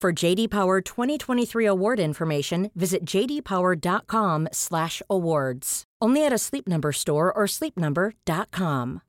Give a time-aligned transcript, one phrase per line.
[0.00, 5.84] For JD Power 2023 award information, visit jdpower.com/awards.
[6.00, 9.00] Only at a Sleep Number store or sleepnumber.com.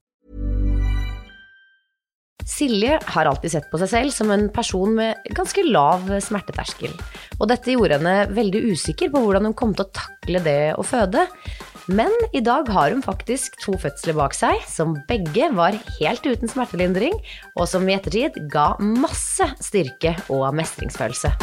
[2.49, 6.89] Silje har alltid sett på seg selv som en person med ganske lav smerteterskel.
[7.37, 10.81] Og dette gjorde henne veldig usikker på hvordan hun kom til å takle det å
[10.81, 11.29] føde.
[11.89, 16.51] Men i dag har hun faktisk to fødsler bak seg, som begge var helt uten
[16.51, 17.15] smertelindring,
[17.57, 21.33] og som i ettertid ga masse styrke og mestringsfølelse.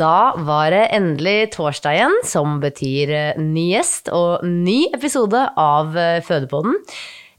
[0.00, 5.96] Da var det endelig torsdag igjen, som betyr eh, ny gjest og ny episode av
[5.96, 6.76] eh, Fødepodden.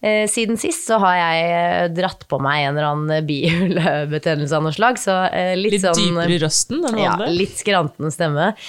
[0.02, 4.64] Eh, Siden sist så har jeg eh, dratt på meg en eller annen bihulebetennelse av
[4.66, 8.52] noe slag, så eh, litt, Litt sånn dypere i røsten enn ja, litt skrantende stemme.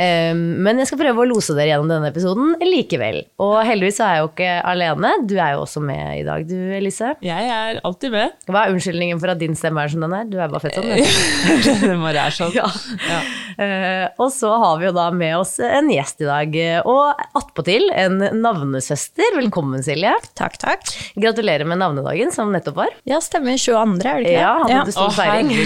[0.00, 3.18] Eh, men jeg skal prøve å lose dere gjennom denne episoden likevel.
[3.42, 5.10] Og heldigvis så er jeg jo ikke alene.
[5.28, 7.10] Du er jo også med i dag, du Elise.
[7.24, 8.32] Jeg er alltid med.
[8.48, 10.24] Hva er unnskyldningen for at din stemme er som den er?
[10.30, 10.88] Du er bare fett sånn.
[10.88, 11.68] du.
[11.90, 12.54] det bare er sånn.
[12.60, 12.70] Ja.
[13.10, 13.20] Ja.
[13.60, 16.56] Eh, og så har vi jo da med oss en gjest i dag,
[16.88, 19.36] og attpåtil en navnesøster.
[19.36, 20.14] Velkommen, Silje.
[20.38, 20.69] Takk, takk.
[21.20, 22.88] Gratulerer med navnedagen, som nettopp var.
[23.08, 23.56] Ja, stemmer.
[23.60, 24.04] 22.
[24.06, 24.40] er det ikke?
[24.40, 25.48] Ja, hadde du Å, stor feiring?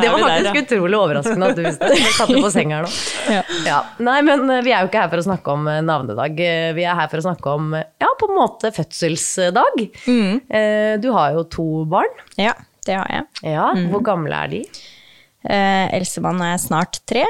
[0.00, 0.52] Det var faktisk der, ja?
[0.62, 1.98] utrolig overraskende at du visste det.
[2.00, 2.92] Jeg satt på senga her nå.
[3.34, 3.42] Ja.
[3.66, 3.80] Ja.
[4.06, 6.40] Nei, men eh, vi er jo ikke her for å snakke om eh, navnedag.
[6.40, 9.82] Eh, Vi er her for å snakke om, ja, på en måte fødselsdag.
[10.06, 10.40] Mm.
[11.02, 12.12] Du har jo to barn.
[12.40, 12.54] Ja,
[12.86, 13.24] det har jeg.
[13.54, 14.62] Ja, hvor gamle er de?
[15.44, 17.22] Eh, Elsemann er snart tre,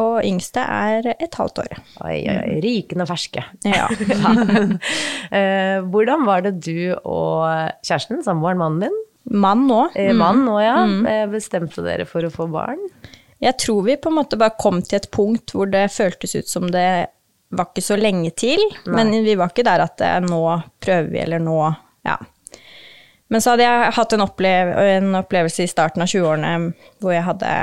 [0.00, 1.74] og yngste er et halvt år.
[2.06, 3.44] Oi, oi, rikende ferske.
[3.68, 3.88] Ja.
[5.30, 7.44] Eh, Hvordan var det du og
[7.86, 8.96] kjæresten, samboeren, mannen din,
[9.40, 9.90] Mann nå.
[9.94, 11.30] eh, mann nå ja, Mm.
[11.30, 12.80] bestemte dere for å få barn?
[13.40, 16.48] Jeg tror vi på en måte bare kom til et punkt hvor det føltes ut
[16.50, 17.06] som det
[17.52, 20.40] var ikke så lenge til, men vi var ikke der at eh, nå
[20.82, 21.60] prøver vi, eller nå
[22.04, 22.16] Ja.
[23.30, 26.52] Men så hadde jeg hatt en, opplev en opplevelse i starten av 20-årene
[27.02, 27.54] hvor jeg hadde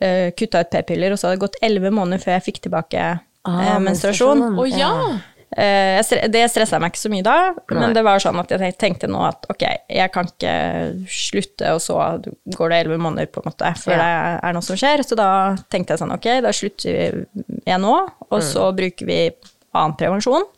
[0.00, 3.04] uh, kutta ut p-piller, og så hadde det gått elleve måneder før jeg fikk tilbake
[3.12, 4.48] eh, menstruasjon.
[4.56, 4.92] Å ja!
[5.54, 6.00] Eh,
[6.32, 7.36] det stressa meg ikke så mye da,
[7.70, 10.54] men det var sånn at jeg tenkte nå at ok, jeg kan ikke
[11.06, 11.98] slutte, og så
[12.56, 15.04] går det elleve måneder på en måte før det er noe som skjer.
[15.06, 15.28] Så da
[15.70, 17.20] tenkte jeg sånn ok, da slutter
[17.68, 17.94] jeg nå,
[18.30, 19.20] og så bruker vi
[19.74, 20.48] annen prevensjon.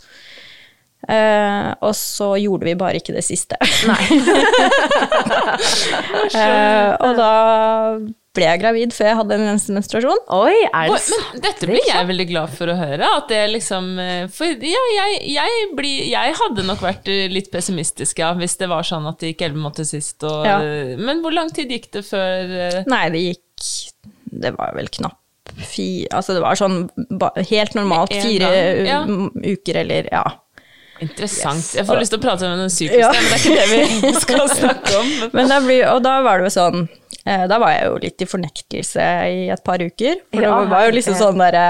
[1.06, 3.59] Eh, og så gjorde vi bare ikke det siste.
[6.37, 7.31] Eh, og da
[8.37, 10.21] ble jeg gravid før jeg hadde en eneste menstruasjon.
[10.37, 11.28] Oi, er det sant?
[11.33, 13.09] men dette blir jeg veldig glad for å høre.
[13.21, 18.21] At det liksom eh, For ja, jeg, jeg, bli, jeg hadde nok vært litt pessimistisk,
[18.22, 20.19] ja, hvis det var sånn at det gikk elleve måneder sist.
[20.27, 20.59] Og, Ja.
[21.01, 23.71] Men hvor lang tid gikk det før Nei, det gikk
[24.45, 25.22] Det var vel knapt
[25.54, 26.86] fi, Altså, det var sånn
[27.19, 28.51] ba, helt normalt fire
[28.86, 29.03] ja.
[29.07, 30.25] uker, eller ja.
[31.04, 31.75] Interessant.
[31.77, 33.10] Jeg får lyst til å prate om den sykeste, Ja.
[33.13, 33.66] men det er ikke det
[34.03, 35.10] vi skal snakke om.
[35.37, 36.87] Men da blir, og da var det jo sånn
[37.27, 40.22] eh, Da var jeg jo litt i fornektelse i et par uker.
[40.33, 41.66] For Ja, det var jo liksom sånn derre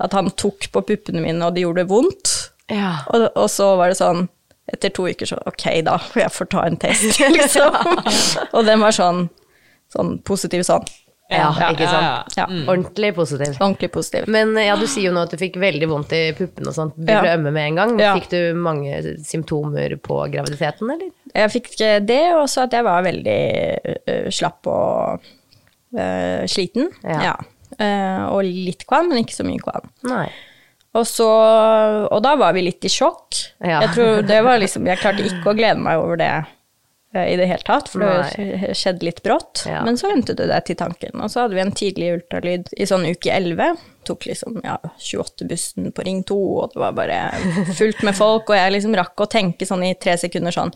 [0.00, 2.32] At han tok på puppene mine, og det gjorde vondt.
[2.72, 3.02] Ja.
[3.12, 4.26] Og, og så var det sånn
[4.72, 7.74] etter to uker så ok, da jeg får ta en test, liksom.
[8.56, 9.26] og den var sånn,
[9.92, 10.86] sånn positiv sånn
[11.36, 12.36] Ja, ikke sant.
[12.38, 12.46] Ja.
[12.64, 13.56] Ordentlig positiv.
[13.58, 14.28] Ordentlig positiv.
[14.32, 16.96] Men ja, du sier jo nå at du fikk veldig vondt i puppene og sånt.
[16.96, 17.94] Du ble ømme med en gang.
[18.20, 21.12] Fikk du mange symptomer på graviditeten, eller?
[21.34, 23.40] Jeg fikk eh, det, og så at jeg var veldig
[23.90, 25.24] uh, slapp og
[25.98, 26.92] uh, sliten.
[27.02, 27.34] Ja.
[27.74, 29.88] Uh, og litt kvalm, men ikke så mye kvalm.
[30.06, 30.28] Nei.
[30.94, 31.26] Og, så,
[32.06, 33.40] og da var vi litt i sjokk.
[33.58, 33.80] Ja.
[33.82, 36.52] Jeg tror det var liksom, jeg klarte ikke å glede meg over det eh,
[37.14, 39.64] i det hele tatt, for det skjedde litt brått.
[39.70, 39.84] Ja.
[39.86, 41.16] Men så ventet du deg til tanken.
[41.22, 43.80] Og så hadde vi en tidlig ultralyd i sånn uke 11.
[44.08, 47.20] Tok liksom ja, 28-bussen på Ring 2, og det var bare
[47.78, 50.74] fullt med folk, og jeg liksom rakk å tenke sånn i tre sekunder sånn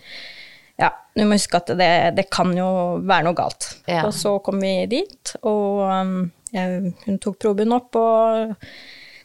[0.78, 2.68] ja, du må huske at det, det kan jo
[3.02, 3.66] være noe galt.
[3.90, 4.04] Ja.
[4.06, 6.12] Og så kom vi dit, og um,
[6.54, 8.54] jeg, hun tok proben opp, og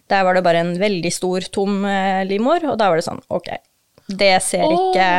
[0.10, 3.21] der var det bare en veldig stor, tom eh, livmor, og da var det sånn,
[3.33, 3.54] ok,
[4.07, 5.09] det ser ikke,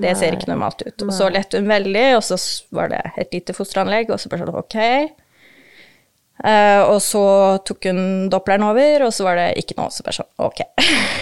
[0.00, 1.04] det ser ikke normalt ut.
[1.04, 2.38] Og så lette hun veldig, og så
[2.74, 4.78] var det et lite fosteranlegg, og så bare sånn, ok.
[6.40, 7.22] Uh, og så
[7.68, 10.62] tok hun doppleren over, og så var det ikke noe, så bare sånn, ok.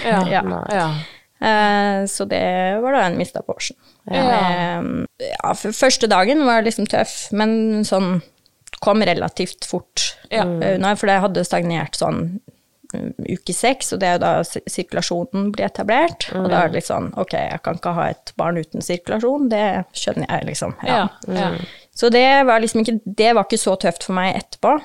[0.07, 0.21] Ja.
[0.37, 0.43] Ja.
[0.73, 0.89] ja.
[1.39, 2.43] Uh, så det
[2.83, 3.79] var da en mista portion.
[4.11, 8.21] Uh, ja, for første dagen var liksom tøff, men sånn
[8.79, 10.45] kom relativt fort Ja.
[10.47, 12.39] unna, for det hadde stagnert sånn
[12.95, 14.31] uke seks, og det er jo da
[14.73, 16.29] sirkulasjonen blir etablert.
[16.35, 19.51] Og da er det litt sånn, ok, jeg kan ikke ha et barn uten sirkulasjon,
[19.53, 20.73] det skjønner jeg, liksom.
[20.89, 21.03] Ja.
[21.29, 21.51] ja.
[21.99, 24.77] Så det var liksom ikke, det var ikke så tøft for meg etterpå.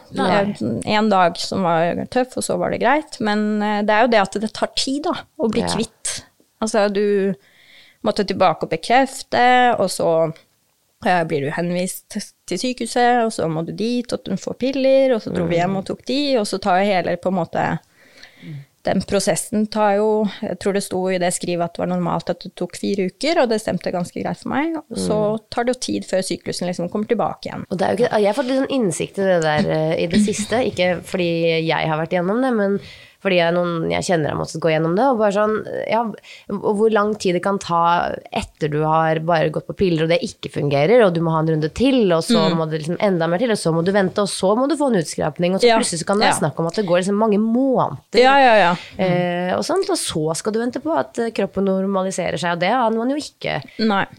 [0.90, 3.20] En dag som var tøff, og så var det greit.
[3.22, 5.70] Men eh, det er jo det at det tar tid da, å bli Ja.
[5.76, 6.24] kvitt.
[6.64, 7.36] Altså, du
[8.04, 9.46] måtte tilbake og bekrefte,
[9.78, 10.10] og så
[11.06, 12.18] eh, blir du henvist
[12.50, 15.60] til sykehuset, og så må du dit, og du får piller, og så dro vi
[15.62, 17.68] hjem og tok de, og så tar jeg hele på en måte
[18.84, 20.08] den prosessen tar jo
[20.42, 23.08] Jeg tror det sto i det skrivet at det var normalt at det tok fire
[23.12, 24.76] uker, og det stemte ganske greit for meg.
[24.82, 25.20] Og så
[25.54, 27.64] tar det jo tid før syklusen liksom kommer tilbake igjen.
[27.70, 29.96] Og det er jo ikke, jeg har fått litt sånn innsikt i det der eh,
[30.04, 30.60] i det siste.
[30.68, 31.32] Ikke fordi
[31.64, 32.78] jeg har vært gjennom det, men
[33.24, 35.06] fordi jeg, noen jeg kjenner har måttet gå gjennom det.
[35.14, 35.56] Og bare sånn,
[35.90, 36.04] ja,
[36.52, 37.82] hvor lang tid det kan ta
[38.36, 41.40] etter du har bare gått på piller og det ikke fungerer, og du må ha
[41.44, 43.92] en runde til, og så må det liksom enda mer til, og så må du
[43.96, 45.78] vente, og så må du få en utskrapning, og så Ja.
[45.80, 46.40] plutselig så kan det være Ja.
[46.44, 48.20] snakk om at det går liksom mange måneder.
[48.20, 48.72] Ja, ja, ja.
[49.04, 52.60] Eh, og sånt, og så skal du vente på at eh, kroppen normaliserer seg, og
[52.60, 53.62] det aner man jo ikke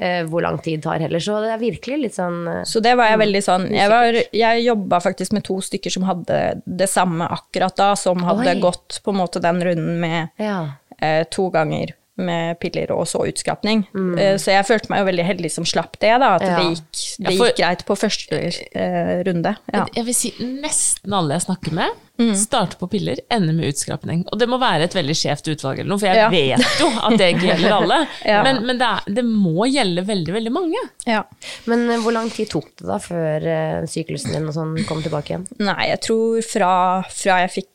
[0.01, 1.19] eh, hvor lang tid tar heller.
[1.21, 4.17] Så det er virkelig litt sånn eh, Så det var jeg veldig sånn Jeg, var,
[4.33, 8.61] jeg jobba faktisk med to stykker som hadde det samme akkurat da, som hadde Oi.
[8.63, 10.69] gått på en måte den runden med Ja.
[11.01, 13.81] eh, to ganger med piller og så utskrapning.
[14.17, 16.37] Eh, så jeg følte meg jo veldig heldig som slapp det, da.
[16.37, 16.57] At Ja.
[16.61, 18.39] det, gikk, det Ja, for- gikk greit på første
[18.73, 19.57] eh, runde.
[19.75, 19.87] Ja.
[19.97, 22.37] Jeg vil si nesten alle jeg snakker med, Mm.
[22.37, 24.25] starter på piller, ender med utskrapning.
[24.33, 26.29] Og det må være et veldig skjevt utvalg eller noe, for jeg Ja.
[26.31, 28.07] vet jo at det ikke gjelder alle.
[28.25, 28.43] Ja.
[28.45, 30.79] Men, men det, er, det må gjelde veldig, veldig mange.
[31.09, 31.25] ja.
[31.67, 35.03] Men eh, hvor lang tid tok det da før eh, syklusen din og sånn kom
[35.03, 35.49] tilbake igjen?
[35.59, 37.69] Nei, jeg tror fra, fra jeg fikk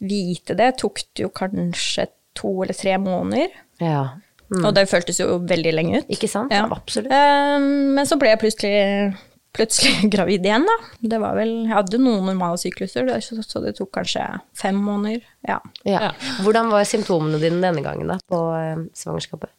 [0.00, 3.54] vite det, tok det jo kanskje to eller tre måneder.
[3.82, 4.02] Ja.
[4.54, 6.12] Og det føltes jo veldig lenge ut.
[6.12, 6.52] Ikke sant?
[6.54, 6.66] Ja.
[6.70, 7.10] Absolutt.
[7.12, 7.56] Eh,
[7.96, 8.76] men så ble jeg plutselig,
[9.56, 10.76] plutselig gravid igjen, da.
[11.14, 14.24] Det var vel, jeg hadde noen normale sykluser, så så det tok kanskje
[14.58, 15.24] fem måneder.
[15.48, 15.60] Ja.
[15.88, 16.08] Ja.
[16.08, 16.14] Ja.
[16.46, 19.52] Hvordan var symptomene dine denne gangen da, på eh, svangerskapet?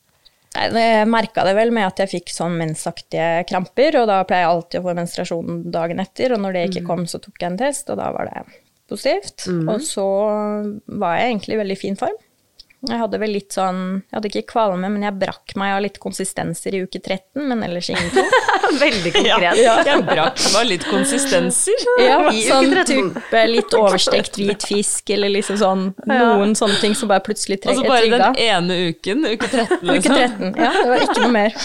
[0.58, 4.54] Jeg merka det vel med at jeg fikk sånn mensaktige kramper, og da pleier jeg
[4.54, 7.60] alltid å få menstruasjon dagen etter, og når det ikke kom, så tok jeg en
[7.60, 8.40] test, og da var det
[8.90, 9.48] positivt.
[9.68, 10.08] Og så
[10.88, 12.18] var jeg egentlig i veldig fin form.
[12.86, 15.96] Jeg hadde vel litt sånn Jeg hadde ikke kvalme, men jeg brakk meg av litt
[16.04, 18.28] konsistenser i uke 13, men ellers ingenting.
[18.84, 19.58] Veldig konkret.
[19.58, 21.86] Jeg brakk meg litt konsistenser.
[22.04, 26.94] Ja, I uke sånn type litt overstekt hvit fisk, eller liksom sånn noen sånne ting
[27.00, 28.20] som bare plutselig tre- Altså bare trigga.
[28.28, 29.90] den ene uken, uke 13, liksom.
[29.90, 30.54] Uke liksom.
[30.54, 30.72] 13, ja.
[30.78, 31.58] Det var ikke noe mer.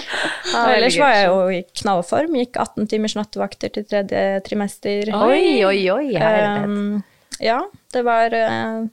[0.54, 2.38] Og ellers var jeg jo i knallform.
[2.44, 5.10] Gikk 18 timers nattevakter til tredje trimester.
[5.18, 6.06] Oi, oi, oi.
[6.14, 7.02] Um,
[7.42, 7.58] ja,
[7.94, 8.86] det var uh,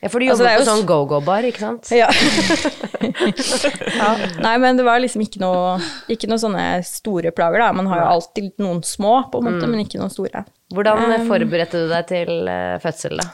[0.00, 1.90] Ja, for du altså, jobber altså, på sånn go-go-bar, ikke sant?
[1.92, 2.06] ja.
[4.00, 4.10] ja.
[4.40, 5.74] Nei, men det var liksom ikke noe,
[6.12, 7.70] ikke noe sånne store plager, da.
[7.76, 9.74] Man har jo alltid noen små, på en måte, Mm.
[9.74, 10.44] men ikke noen store.
[10.72, 13.28] Hvordan eh, Um, forberedte du deg til eh, fødsel, da?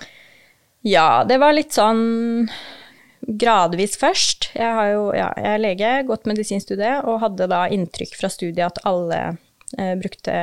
[0.87, 2.49] Ja, det var litt sånn
[3.27, 4.51] gradvis først.
[4.55, 8.67] Jeg, har jo, ja, jeg er lege, gått medisinstudie, og hadde da inntrykk fra studiet
[8.73, 9.21] at alle
[9.79, 10.35] eh, brukte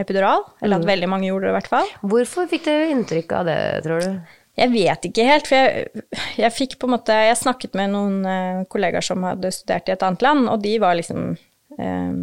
[0.00, 0.44] epidural.
[0.60, 1.88] Eller at veldig mange gjorde det, i hvert fall.
[2.12, 4.36] Hvorfor fikk du inntrykk av det, tror du?
[4.58, 6.04] Jeg vet ikke helt, for jeg,
[6.40, 9.94] jeg fikk på en måte Jeg snakket med noen eh, kollegaer som hadde studert i
[9.94, 11.32] et annet land, og de var liksom
[11.78, 12.16] eh,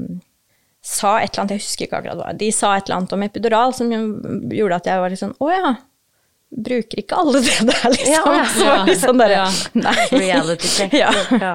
[0.87, 2.33] Sa et eller annet, jeg husker ikke akkurat hva.
[2.37, 5.49] De sa et eller annet om epidural som gjorde at jeg var litt sånn Å
[5.51, 5.71] ja.
[6.47, 8.11] Bruker ikke alle det der, liksom.
[8.13, 8.43] Ja, ja.
[8.53, 9.47] Så var det litt sånn derre Ja.
[9.83, 9.95] Nei.
[10.23, 10.93] Reality check.
[10.95, 11.09] Ja.
[11.35, 11.49] Ja.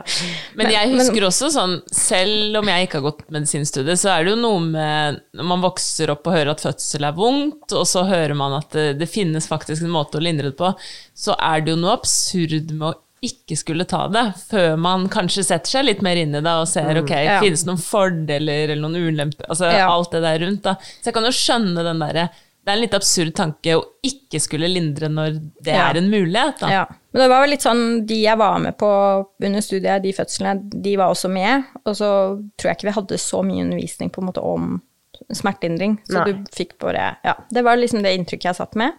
[0.59, 4.35] Men jeg husker også sånn, selv om jeg ikke har gått medisinstudiet, så er det
[4.35, 8.05] jo noe med når man vokser opp og hører at fødsel er vondt, og så
[8.11, 10.75] hører man at det, det finnes faktisk en måte å lindre det på,
[11.17, 15.45] så er det jo noe absurd med å ikke skulle ta det, før man kanskje
[15.47, 17.37] setter seg litt mer inn i det og ser ok, Ja.
[17.41, 19.85] finnes det noen fordeler eller noen ulemper, altså Ja.
[19.95, 20.63] alt det der rundt.
[20.67, 20.73] da.
[21.01, 22.25] Så jeg kan jo skjønne den derre
[22.65, 25.89] Det er en litt absurd tanke å ikke skulle lindre når det Ja.
[25.91, 26.61] er en mulighet.
[26.61, 26.69] da.
[26.71, 26.85] Ja.
[27.13, 30.71] Men det var vel litt sånn, de jeg var med på under studiet, de fødslene,
[30.83, 31.65] de var også med.
[31.85, 32.09] Og så
[32.57, 34.81] tror jeg ikke vi hadde så mye undervisning på en måte om
[35.33, 35.99] smertelindring.
[36.09, 36.33] Så Nei.
[36.33, 37.35] du fikk bare Ja.
[37.53, 38.93] Det var liksom det inntrykket jeg satt med.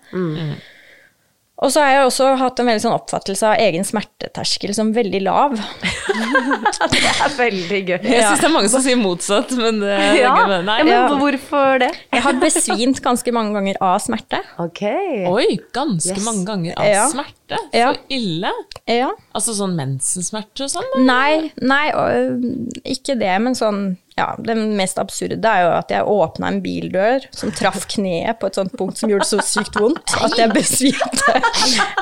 [1.64, 5.22] Og så har jeg også hatt en veldig sånn oppfattelse av egen smerteterskel som veldig
[5.24, 5.54] lav.
[6.94, 7.98] Det er veldig gøy.
[8.04, 10.78] Jeg syns det er mange som sier motsatt, men det er Ja, gøy med- nei.
[10.90, 11.92] ja, men hvorfor det?
[12.14, 14.42] Jeg har besvimt ganske mange ganger av smerte.
[14.60, 14.84] Ok.
[15.32, 16.26] Oi, ganske Yes.
[16.28, 17.08] mange ganger av Ja.
[17.12, 17.40] smerte.
[17.74, 17.92] Ja.
[17.94, 18.52] Så ille.
[18.90, 19.10] Ja.
[19.34, 20.90] Altså sånn mensensmerter og sånn?
[21.08, 22.40] Nei, nei, øh,
[22.84, 27.24] ikke det, men sånn ja, Det mest absurde er jo at jeg åpna en bildør
[27.34, 30.54] som traff kneet på et sånt punkt som gjorde det så sykt vondt at jeg
[30.54, 31.34] besvimte.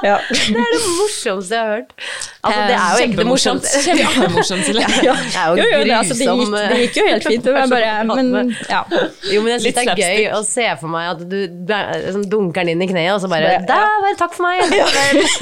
[0.02, 0.18] Ja.
[0.28, 1.92] Det er det morsomste jeg har hørt.
[2.42, 3.62] Altså, det er jo egentlig det Kjempemorsomt.
[3.62, 3.96] morsomste.
[4.02, 4.88] Kjempemorsomt, Silje.
[5.06, 5.14] Ja.
[5.22, 7.50] Det er jo Jo, jo, det, altså, det, gikk, det gikk jo helt fint.
[7.56, 7.92] Men bare,
[8.34, 8.82] men ja.
[9.32, 11.38] Jo, men jeg syns det er gøy å se for meg at du
[12.18, 13.64] sånn dunker den inn i kneet, og så bare Ja.
[13.72, 14.60] Der, bare takk for meg!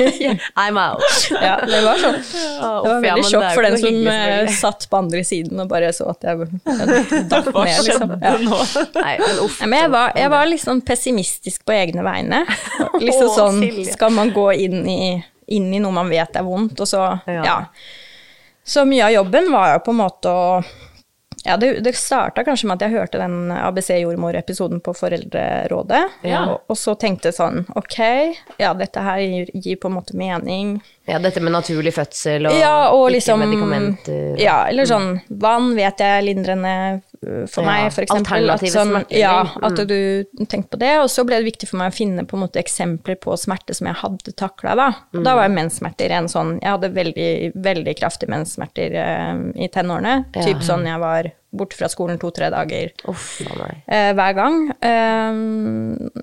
[0.64, 1.04] I'm out.
[1.32, 2.18] ja, det var sånn.
[2.20, 4.16] Det var ja, veldig men sjokk for den som hyggelig,
[4.50, 6.50] eh, satt på andre siden og bare så at jeg
[7.34, 8.16] datt ned, liksom.
[8.22, 8.36] Ja.
[8.40, 9.62] Nei, men uff.
[9.62, 12.44] Nei, men jeg var, jeg var litt sånn pessimistisk på egne vegne.
[13.00, 15.00] Liksom sånn, skal man gå inn i,
[15.56, 17.42] inn i noe man vet er vondt, og så, Ja.
[17.46, 17.58] ja.
[18.70, 20.60] Så mye av jobben var jo på en måte å
[21.46, 26.44] ja, det, det starta kanskje med at jeg hørte den ABC-jordmor-episoden på Foreldrerådet, Ja.
[26.52, 28.00] og, og så tenkte sånn, ok,
[28.60, 30.80] ja, dette her gir, gir på en måte mening.
[31.10, 34.36] Ja, dette med naturlig fødsel og, Ja, og ikke liksom medikamenter.
[34.42, 35.08] Ja, eller sånn
[35.42, 36.74] Vann vet jeg lindrende
[37.22, 38.50] for Ja, meg, for eksempel.
[38.50, 39.20] At, smertelindring.
[39.20, 40.94] ja, at du tenkte på det.
[41.04, 43.76] Og så ble det viktig for meg å finne på en måte eksempler på smerte
[43.78, 44.88] som jeg hadde takla, da.
[45.14, 45.24] Mm.
[45.28, 50.16] da var menssmerter en sånn Jeg hadde veldig, veldig kraftige menssmerter eh, i tenårene.
[50.36, 50.48] Ja.
[50.48, 54.60] Typ sånn jeg var borte fra skolen to-tre dager Uff eh, hver gang.
[54.86, 55.40] Eh,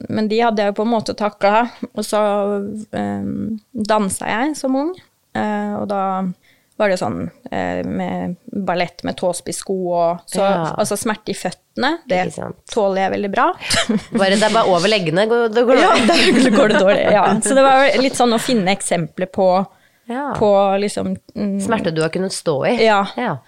[0.09, 1.67] men de hadde jeg jo på en måte takla.
[1.93, 2.23] Og så
[2.63, 4.95] um, dansa jeg som ung,
[5.37, 6.03] eh, og da
[6.77, 8.35] var det sånn eh, med
[8.67, 10.75] ballett med tåspissko og så, Ja.
[10.77, 12.21] Altså smerte i føttene, det
[12.73, 13.47] tåler jeg veldig bra.
[14.21, 15.25] Bare, det er bare over leggene.
[15.31, 17.07] går- Det går ja, det går det dårlig.
[17.17, 17.25] Ja.
[17.41, 19.49] Så det var litt sånn å finne eksempler på,
[20.09, 20.35] Ja.
[20.39, 22.75] på liksom mm, Smerte du har kunnet stå i.
[22.85, 23.07] Ja.
[23.17, 23.39] ja.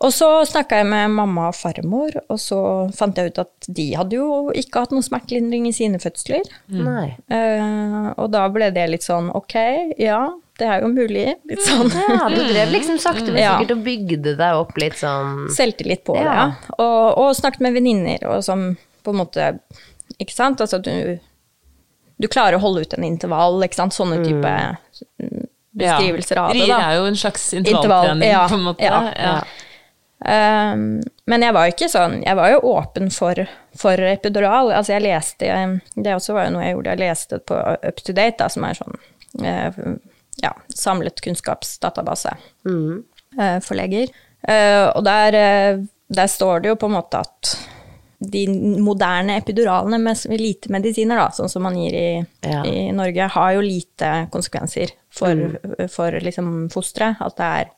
[0.00, 2.58] Og så snakka jeg med mamma og farmor, og så
[2.94, 6.46] fant jeg ut at de hadde jo ikke hatt noe smertelindring i sine fødsler.
[6.70, 7.16] Nei.
[7.26, 9.56] Uh, og da ble det litt sånn ok,
[9.98, 10.20] ja,
[10.58, 11.24] det er jo mulig.
[11.50, 15.46] Litt sånn Ja, du drev liksom sakte, men sikkert og bygde deg opp litt sånn
[15.54, 16.24] selvtillit på det.
[16.26, 16.34] Ja.
[16.34, 16.74] Ja.
[16.82, 18.72] Og, og snakket med venninner, og som
[19.06, 19.52] på en måte
[20.18, 20.60] Ikke sant?
[20.64, 21.18] Altså du,
[22.18, 23.94] du klarer å holde ut en intervall, ikke sant?
[23.94, 25.46] Sånne type mm,
[25.78, 26.66] beskrivelser av det, da.
[26.66, 28.84] Rier er jo en slags Intervall, intervalltrening, ja, på en måte.
[28.90, 29.00] ja.
[29.22, 29.38] Ja.
[30.18, 30.98] Um,
[31.30, 33.38] men jeg var jo ikke sånn Jeg var jo åpen for,
[33.78, 34.72] for epidural.
[34.74, 35.46] Altså, jeg leste
[35.94, 36.94] Det også var jo noe jeg gjorde.
[36.96, 38.98] Jeg leste på Up to Date, da, som er sånn
[39.46, 39.78] eh,
[40.42, 43.04] ja, samlet kunnskapsdatabase mm.
[43.64, 44.12] for leger.
[44.48, 47.56] Eh, og der, eh, der står det jo på en måte at
[48.18, 48.44] de
[48.82, 52.08] moderne epiduralene med lite medisiner, da, sånn som man gir i,
[52.42, 52.64] Ja.
[52.66, 57.20] i Norge, har jo lite konsekvenser for, for liksom fosteret.
[57.22, 57.70] At det er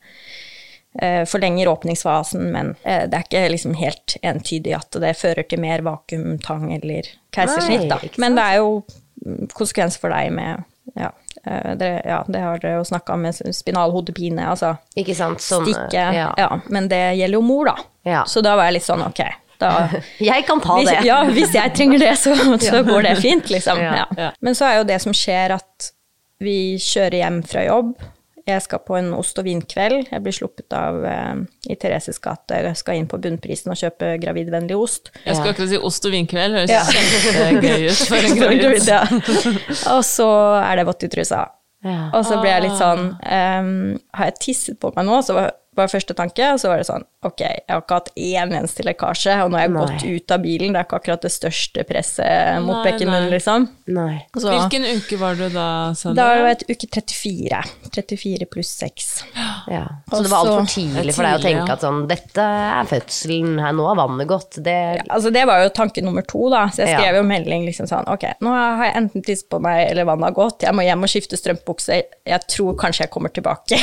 [1.02, 5.60] eh, forlenger åpningsfasen, men eh, det er ikke liksom helt entydig at det fører til
[5.60, 8.16] mer vakuumtang eller keisersnitt.
[8.16, 8.80] Men det er jo
[9.26, 10.64] mm, konsekvenser for deg med
[10.96, 11.12] ja,
[11.46, 15.42] eh, det, ja, det har dere jo snakka med spinal hodepine, altså Ikke sant?
[15.44, 16.06] Sånn, stikke.
[16.16, 16.32] ja.
[16.38, 16.50] Ja.
[16.68, 17.76] men det gjelder jo mor, da.
[18.08, 18.24] Ja.
[18.26, 19.22] Så da var jeg litt sånn ok.
[19.60, 19.70] Da,
[20.30, 21.02] Jeg kan ta hvis, det.
[21.04, 22.34] ja, hvis jeg trenger det, så,
[22.70, 23.80] så går det fint, liksom.
[24.40, 25.90] Men så er jo det som skjer at
[26.40, 27.90] vi kjører hjem fra jobb.
[28.50, 30.08] Jeg skal på en ost- og vinkveld.
[30.10, 31.40] Jeg blir sluppet av eh,
[31.72, 32.58] i Thereses gate.
[32.66, 35.10] Jeg skal inn på Bunnprisen og kjøpe gravidvennlig ost.
[35.24, 36.82] Jeg skal akkurat si ost og vinkveld, høres Ja.
[36.90, 38.90] kjempegøy ut for en gravid.
[38.90, 39.00] Ja.
[39.94, 40.28] Og så
[40.64, 41.46] er det vått i trusa.
[41.84, 42.10] Ja.
[42.12, 43.68] Og så ble jeg litt sånn um,
[44.12, 45.22] Har jeg tisset på meg nå?
[45.24, 45.32] Så
[45.76, 48.80] var, første tanke, og så var det sånn Ok, jeg har ikke hatt én eneste
[48.86, 49.80] lekkasje, og nå har jeg Nei.
[49.84, 50.72] gått ut av bilen.
[50.72, 53.66] Det er ikke akkurat det største presset mot Nei, bekkenbunnen, liksom.
[53.92, 54.14] Nei.
[54.32, 56.16] Så, Hvilken uke var du da, sa du?
[56.16, 57.60] da var det uke 34.
[57.92, 59.10] 34 pluss 6.
[59.68, 59.82] Ja.
[60.08, 62.46] Så det var altfor Også- tidlig for deg å tenke at sånn Dette
[62.80, 64.56] er fødselen, her, nå har vannet gått.
[64.64, 64.78] Det
[65.10, 66.64] Altså det var jo tanke nummer to, da.
[66.72, 66.98] Så jeg Ja.
[67.02, 70.24] skrev jo melding liksom sånn Ok, nå har jeg enten tiss på meg, eller vannet
[70.32, 70.62] har gått.
[70.62, 72.02] Jeg må hjem og skifte strømpebukse.
[72.26, 73.76] Jeg tror kanskje jeg kommer tilbake.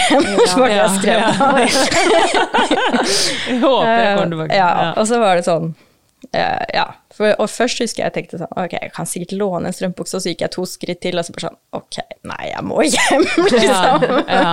[0.57, 1.69] Det ja, det
[3.47, 3.67] jeg da.
[3.67, 4.55] Håper jeg kommer tilbake.
[4.57, 5.73] Ja, og så var det sånn
[6.33, 6.87] eh, Ja.
[7.17, 10.19] For, og først husker jeg jeg tenkte sånn Ok, jeg kan sikkert låne en strømpebukse,
[10.19, 11.97] og så gikk jeg to skritt til, og så bare sånn Ok,
[12.29, 13.23] nei, jeg må hjem,
[13.55, 14.03] liksom.
[14.27, 14.51] Ja, ja.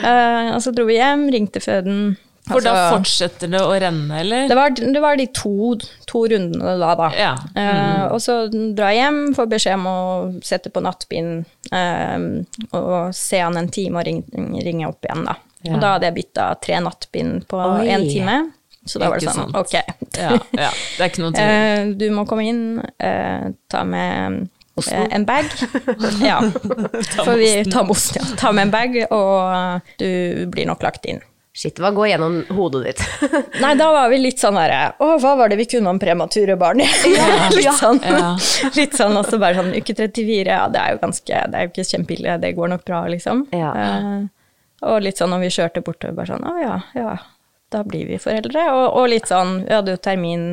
[0.00, 2.14] Eh, og så dro vi hjem, ringte føden.
[2.44, 4.42] For da Altså, fortsetter det å renne, eller?
[4.50, 5.52] det var, det var de to,
[6.08, 7.06] to rundene da, da.
[7.16, 7.30] Ja.
[7.56, 9.94] Eh, og så drar jeg hjem, får beskjed om å
[10.44, 12.26] sette på nattbind eh,
[12.76, 15.38] og se han en time og ringe, ringe opp igjen, da.
[15.72, 18.38] Og da hadde jeg bytta tre nattbind på én time.
[18.84, 19.56] Så da var det sånn, sant.
[19.56, 19.74] ok.
[20.20, 20.70] Ja, ja.
[20.70, 21.52] Det er ikke noe tvil.
[21.52, 22.64] Eh, du må komme inn,
[23.00, 24.42] eh, ta med
[24.84, 25.48] eh, en bag.
[26.20, 26.42] Ja.
[27.22, 28.36] For vi tar med osten, ja.
[28.40, 31.22] Ta med en bag, og du blir nok lagt inn.
[31.54, 33.02] Shit, hva går gjennom hodet ditt?
[33.62, 36.56] Nei, da var vi litt sånn herre Å, hva var det vi kunne om premature
[36.58, 36.82] barn?
[37.54, 38.00] litt sånn.
[38.02, 38.32] Ja.
[38.74, 41.70] Litt sånn også bare sånn uke 34, ja det er jo ganske Det er jo
[41.70, 43.46] ikke kjempeille, det går nok bra, liksom.
[43.54, 43.70] Ja.
[43.70, 44.24] Eh,
[44.90, 47.14] og litt sånn når vi kjørte bortover, bare sånn Å ja, ja,
[47.74, 48.66] da blir vi foreldre.
[48.74, 50.48] Og, og litt sånn Vi hadde jo termin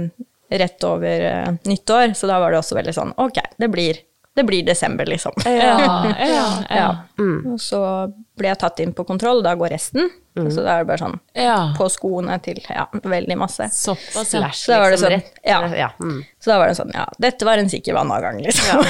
[0.52, 4.02] rett over uh, nyttår, så da var det også veldig sånn Ok, det blir,
[4.36, 5.36] det blir desember, liksom.
[5.46, 5.78] Ja,
[6.20, 6.48] ja, ja.
[6.70, 6.90] Ja.
[7.54, 7.82] Og så
[8.40, 10.10] ble jeg tatt inn på kontroll, da går resten.
[10.32, 11.56] Så da er det bare sånn ja.
[11.76, 13.68] på skoene til ja, veldig masse.
[13.76, 14.40] Såpass, ja.
[14.40, 15.42] Slash, Så da var det liksom, sånn, rett.
[15.44, 15.58] ja.
[15.76, 15.90] ja.
[16.00, 16.22] Mm.
[16.40, 18.86] Så da var det sånn, ja, dette var en sikker vannavgang, liksom.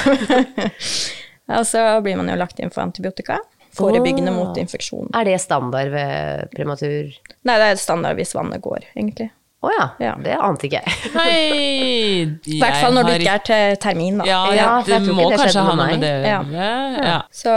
[1.58, 3.40] og så blir man jo lagt inn for antibiotika.
[3.76, 5.10] Forebyggende mot infeksjon.
[5.16, 7.12] Er det standard ved prematur
[7.48, 9.30] Nei, det er standard hvis vannet går, egentlig.
[9.62, 10.16] Å ja, Ja.
[10.18, 10.94] det ante ikke jeg.
[11.14, 14.26] Hei, I hvert fall når du ikke er til termin, da.
[14.26, 16.40] Ja, Ja, ja tror må det kanskje ha med noe med det å Ja.
[16.44, 17.04] gjøre.
[17.06, 17.20] Ja.
[17.32, 17.54] Så,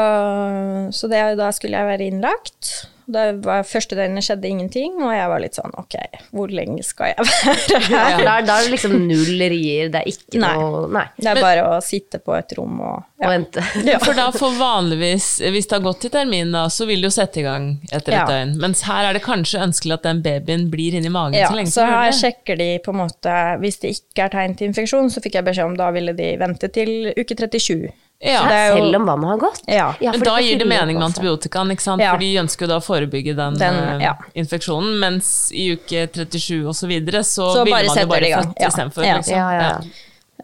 [0.92, 2.73] så det, da skulle jeg være innlagt.
[3.06, 5.96] Det var Første døgnet skjedde ingenting, og jeg var litt sånn ok,
[6.32, 8.23] hvor lenge skal jeg være her?
[8.25, 10.52] Ja, da, er det liksom null rier, det er ikke Nei.
[10.56, 11.02] noe Nei.
[11.18, 13.62] Det er bare å sitte på et rom og Og vente.
[13.90, 13.99] Ja.
[14.02, 17.14] For da for vanligvis, hvis det har gått til termin, da, så vil det jo
[17.18, 18.23] sette i gang etter Ja.
[18.25, 18.54] et døgn.
[18.64, 21.73] Mens her er det kanskje ønskelig at den babyen blir inni magen Ja, så lenge
[21.75, 25.20] så her sjekker de på en måte Hvis det ikke er tegn til infeksjon, så
[25.25, 27.92] fikk jeg beskjed om da ville de vente til uke 37.
[28.25, 28.38] Ja.
[28.40, 29.61] Så det er jo- Selv om vannet har gått?
[29.69, 29.95] Ja.
[30.00, 32.00] Men da det gir det mening med på antibiotikaen, ikke sant?
[32.00, 32.12] Ja.
[32.14, 34.14] for de ønsker jo da å forebygge den, Den, eh, ja.
[34.35, 34.98] infeksjonen.
[34.98, 38.20] Mens i uke 37 og så videre, så, Så ville bare man jo setter bare
[38.20, 38.48] det i gang.
[38.55, 38.68] født Ja.
[38.68, 39.05] istedenfor.
[39.05, 39.14] Ja.
[39.20, 39.37] Liksom.
[39.37, 39.79] Ja, ja, ja.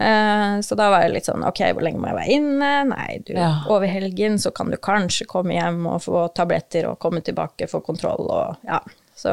[0.01, 2.89] Eh, så da var jeg litt sånn ok, hvor lenge må jeg være inne?
[2.89, 3.65] Nei, du, Ja.
[3.69, 7.81] over helgen så kan du kanskje komme hjem og få tabletter og komme tilbake for
[7.81, 8.79] kontroll og ja.
[9.21, 9.33] Så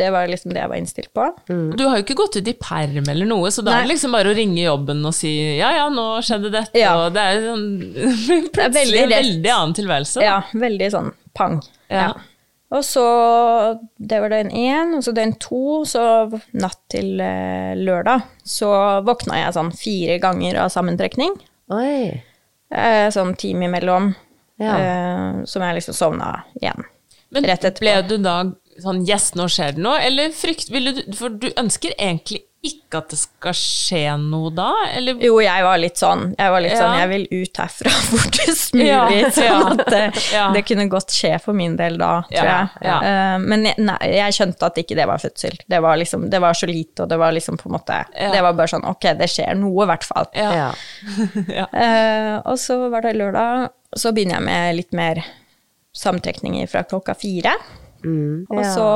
[0.00, 1.26] det var liksom det jeg var innstilt på.
[1.76, 4.14] Du har jo ikke gått ut i perm eller noe, så da er det liksom
[4.16, 6.94] bare å ringe jobben og si ja ja, nå skjedde dette, Ja.
[7.04, 7.66] og det er sånn
[8.56, 10.20] plutselig veldig en veldig annen tilværelse.
[10.22, 10.24] da.
[10.24, 11.58] Ja, veldig sånn pang.
[11.92, 12.08] Ja.
[12.74, 13.02] Og så,
[14.00, 16.02] det var døgn én, og så døgn to, så
[16.58, 18.70] natt til eh, lørdag, så
[19.06, 21.36] våkna jeg sånn fire ganger av sammentrekning.
[21.76, 22.22] Oi.
[22.74, 24.14] Eh, sånn time imellom,
[24.58, 24.74] Ja.
[24.80, 26.82] eh, som jeg liksom sovna igjen.
[27.30, 27.84] Men Rett etterpå.
[27.84, 28.36] ble du da
[28.82, 33.12] sånn yes, nå skjer det noe, eller frykt, du, for du ønsker egentlig ikke at
[33.12, 35.20] det skal skje noe da, eller?
[35.22, 36.78] Jo, jeg var litt sånn, jeg var litt Ja.
[36.80, 40.00] sånn, jeg vil ut herfra fortest mulig, Ja, sånn at det,
[40.34, 40.46] ja.
[40.56, 42.88] det kunne godt skje for min del da, tror Ja, jeg.
[42.88, 42.96] ja.
[43.06, 45.60] Eh, men jeg, nei, jeg skjønte at ikke det var fødsel.
[45.68, 48.32] Det var liksom, det var så lite, og det var liksom på en måte, Ja.
[48.34, 50.26] det var bare sånn, ok, det skjer noe i hvert fall.
[50.34, 50.50] Ja.
[50.56, 50.70] Ja.
[51.86, 55.22] Eh, og så var det lørdag, så begynner jeg med litt mer
[55.96, 57.52] samtrekninger fra klokka fire.
[58.52, 58.86] Og så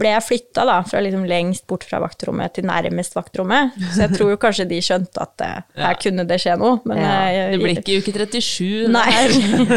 [0.00, 3.76] ble jeg flytta da, fra liksom lengst bort fra vaktrommet til nærmest vaktrommet.
[3.90, 6.80] Så jeg tror jo kanskje de skjønte at eh, her kunne det skje noe.
[6.88, 8.90] Men Ja, jeg, Det blir ikke uke 37.
[8.92, 9.08] Nei.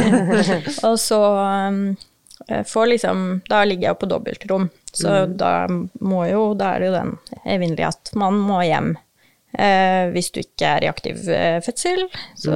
[0.90, 1.22] og så
[1.70, 1.82] um,
[2.48, 6.84] eh, får liksom Da ligger jeg jo på dobbeltrom, så da må jo Da er
[6.84, 8.94] det jo den evinnelige at man må hjem.
[9.54, 12.08] Eh, hvis du ikke er i aktiv eh, fødsel.
[12.40, 12.54] Så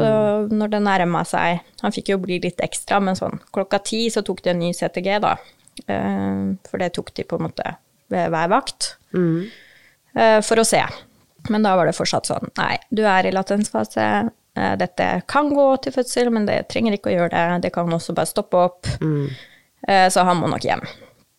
[0.50, 4.24] når det nærma seg Han fikk jo bli litt ekstra, men sånn klokka ti så
[4.26, 5.36] tok de en ny CTG, da.
[5.86, 7.76] Eh, for det tok de på en måte
[8.12, 8.96] ved hver vakt.
[9.16, 9.48] Mm.
[10.44, 10.80] for å se.
[11.52, 14.08] Men da var det fortsatt sånn Nei, du er i latensfase.
[14.58, 17.68] Eh, dette kan gå til fødsel, men det trenger ikke å gjøre det.
[17.68, 18.90] Det kan også bare stoppe opp.
[19.02, 19.30] Mm.
[20.12, 20.82] så han må nok hjem.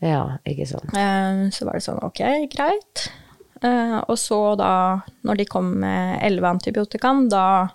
[0.01, 0.93] ja, ikke sant.
[0.95, 2.23] Eh, så var det sånn, ok,
[2.53, 3.09] greit.
[3.63, 7.69] Eh, og så da, når de kom med elleve antibiotikaen, da,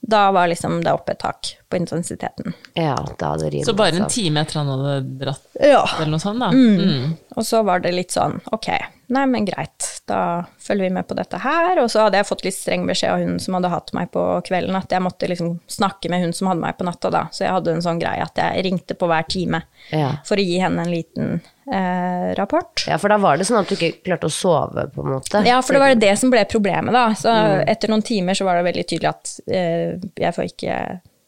[0.00, 2.54] da var liksom det oppe et tak på intensiteten.
[2.74, 5.82] Ja, da hadde rimet Så bare en time etter han hadde dratt, Ja.
[5.98, 6.48] eller noe sånt, da.
[6.50, 7.16] Mm.
[7.36, 8.68] Og så var det litt sånn, ok,
[9.14, 11.78] nei, men greit, da følger vi med på dette her.
[11.82, 14.24] Og så hadde jeg fått litt streng beskjed av hun som hadde hatt meg på
[14.48, 17.26] kvelden, at jeg måtte liksom snakke med hun som hadde meg på natta da.
[17.30, 20.16] Så jeg hadde en sånn greie at jeg ringte på hver time Ja.
[20.24, 22.86] for å gi henne en liten eh, rapport.
[22.88, 25.44] Ja, for da var det sånn at du ikke klarte å sove, på en måte.
[25.46, 27.10] Ja, for det var det som ble problemet, da.
[27.14, 27.28] Så
[27.68, 30.78] etter noen timer så var det veldig tydelig at eh, jeg får ikke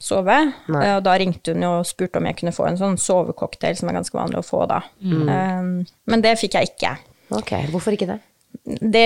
[0.01, 0.37] sove.
[0.73, 0.83] Nei.
[0.87, 3.77] Eh, Og da ringte hun jo og spurte om jeg kunne få en sånn sovecocktail,
[3.79, 4.81] som er ganske vanlig å få da.
[5.05, 5.71] Eh,
[6.13, 6.97] men det fikk jeg ikke.
[7.37, 8.19] Ok, hvorfor ikke det?
[8.67, 9.05] Det,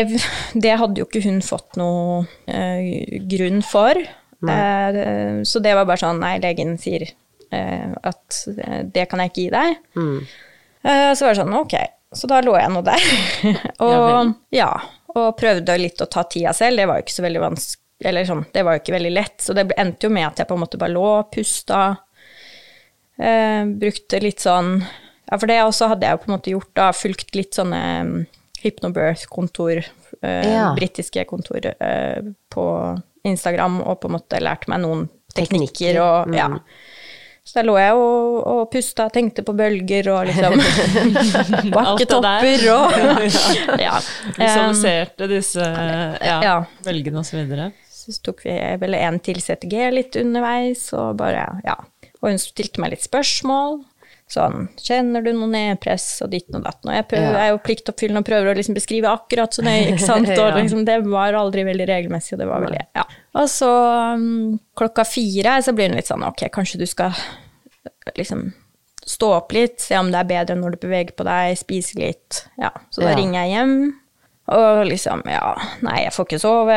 [0.57, 3.99] det hadde jo ikke hun fått noe uh, grunn for.
[4.45, 7.05] Uh, så det var bare sånn Nei, legen sier
[7.53, 8.41] uh, at
[8.93, 9.77] det kan jeg ikke gi deg.
[10.85, 11.77] Eh, så var det sånn, ok.
[12.15, 13.07] Så da lå jeg nå der.
[13.85, 14.71] og ja,
[15.15, 16.79] og prøvde litt å ta tida selv.
[16.81, 19.37] Det var jo ikke så veldig vanskelig eller sånn, det var jo ikke veldig lett,
[19.41, 21.81] så det endte jo med at jeg på en måte bare lå, og pusta,
[23.19, 24.79] eh, brukte litt sånn
[25.25, 27.79] Ja, for det også hadde jeg jo på en måte gjort, da, fulgt litt sånne
[28.05, 28.11] um,
[28.61, 29.79] Hypnobirth-kontor,
[30.21, 30.67] eh, Ja.
[30.77, 32.21] britiske kontor, eh,
[32.53, 32.65] på
[33.25, 36.51] Instagram, og på en måte lærte meg noen teknikker, Teknikker, og ja.
[37.45, 40.55] Så der lå jeg og, og pusta, tenkte på bølger og liksom
[41.75, 42.95] bakketopper og
[43.85, 43.99] ja.
[44.39, 46.55] Visualiserte disse ja, ja.
[46.87, 47.67] bølgene og så videre.
[48.13, 51.77] Så tok vi vel en til CTG litt underveis, og bare, ja.
[52.21, 53.83] Og hun stilte meg litt spørsmål.
[54.35, 56.89] Sånn, kjenner du noe nedpress og ditten og datten?
[56.89, 57.33] Og jeg, prøver, Ja.
[57.43, 60.31] jeg er jo pliktoppfyllende og prøver å liksom beskrive akkurat så nøye, ikke sant?
[60.41, 63.05] Og liksom, det var aldri veldig regelmessig, og det var veldig, ja.
[63.37, 63.69] Og så
[64.17, 67.13] um, klokka fire så blir hun litt sånn, ok, kanskje du skal
[68.17, 68.53] liksom
[69.05, 72.47] stå opp litt, se om det er bedre når du beveger på deg, spise litt.
[72.57, 73.17] Ja, så da Ja.
[73.21, 73.75] ringer jeg hjem.
[74.53, 75.55] Og liksom, ja,
[75.87, 76.75] nei, jeg får ikke sove.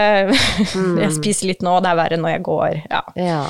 [1.04, 2.78] jeg spiser litt nå, det er verre når jeg går.
[2.88, 3.02] Ja.
[3.20, 3.42] Ja.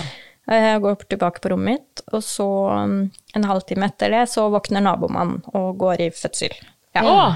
[0.48, 3.00] Jeg går tilbake på rommet mitt, og så um,
[3.36, 6.56] en halvtime etter det så våkner nabomannen og går i fødsel.
[6.96, 7.36] Ja.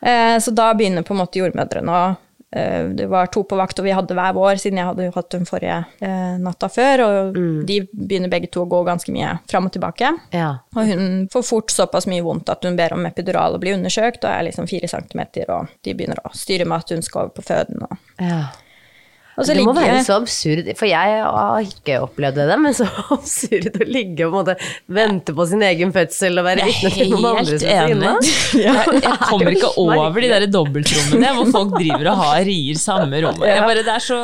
[0.00, 2.04] Eh, Så da begynner på en måte jordmødrene å
[2.50, 5.28] Det var to på vakt, og vi hadde hver vår, siden jeg hadde jo hatt
[5.30, 7.02] den forrige eh, natta før.
[7.04, 7.36] Og
[7.68, 10.10] de begynner begge to å gå ganske mye fram og tilbake.
[10.34, 10.48] Ja.
[10.74, 14.24] Og hun får fort såpass mye vondt at hun ber om epidural og blir undersøkt,
[14.24, 17.38] og er liksom fire centimeter, og de begynner å styre med at hun skal over
[17.38, 17.86] på føden.
[17.86, 18.42] Og, ja.
[19.46, 23.86] Det må være så absurd, for jeg har ikke opplevd det, men så absurd å
[23.88, 24.56] ligge og måte
[24.88, 28.12] vente på sin egen fødsel og være vitne til noen andre sin enig.
[28.60, 33.20] Jeg, jeg kommer ikke over de der dobbeltrommene hvor folk driver og har rier samme
[33.24, 33.46] rommet.
[33.48, 34.18] Jeg bare, det er så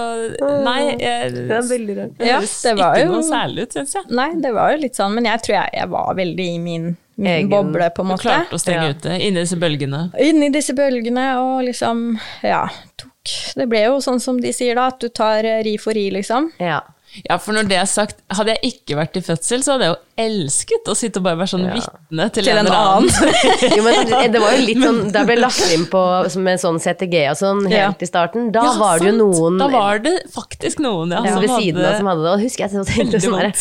[0.66, 2.22] Nei, jeg, Det er veldig rart.
[2.26, 4.07] Ja, det var ikke jo- noe særlig ut, syns jeg.
[4.18, 6.87] Nei, det var jo litt sånn, men jeg tror jeg, jeg var veldig i min,
[7.16, 8.26] Egen- boble, på en Du måte.
[8.26, 8.94] klarte å stenge Ja.
[8.96, 10.00] ute inni disse bølgene.
[10.20, 12.02] Inni disse bølgene, og liksom,
[12.44, 12.66] ja,
[13.00, 13.12] tok
[13.57, 16.09] Det ble jo sånn som de sier da, at du tar eh, ri for ri,
[16.15, 16.51] liksom.
[16.62, 16.83] Ja.
[17.24, 19.94] Ja, for når det er sagt, hadde jeg ikke vært i fødsel, så hadde jeg
[19.94, 23.11] jo elsket å sitte og bare være sånn vitne til, Til en eller annen.
[23.76, 26.02] Jo, men det var jo litt sånn, da ble lagt inn på
[26.44, 27.88] med sånn CTG og sånn helt Ja.
[28.00, 28.50] i starten.
[28.55, 31.20] Da Ja, var det jo noen Da var det faktisk noen, ja.
[31.24, 32.33] ja, som ved siden av som hadde det.
[32.37, 33.52] Og husker jeg så tenkte sånn herre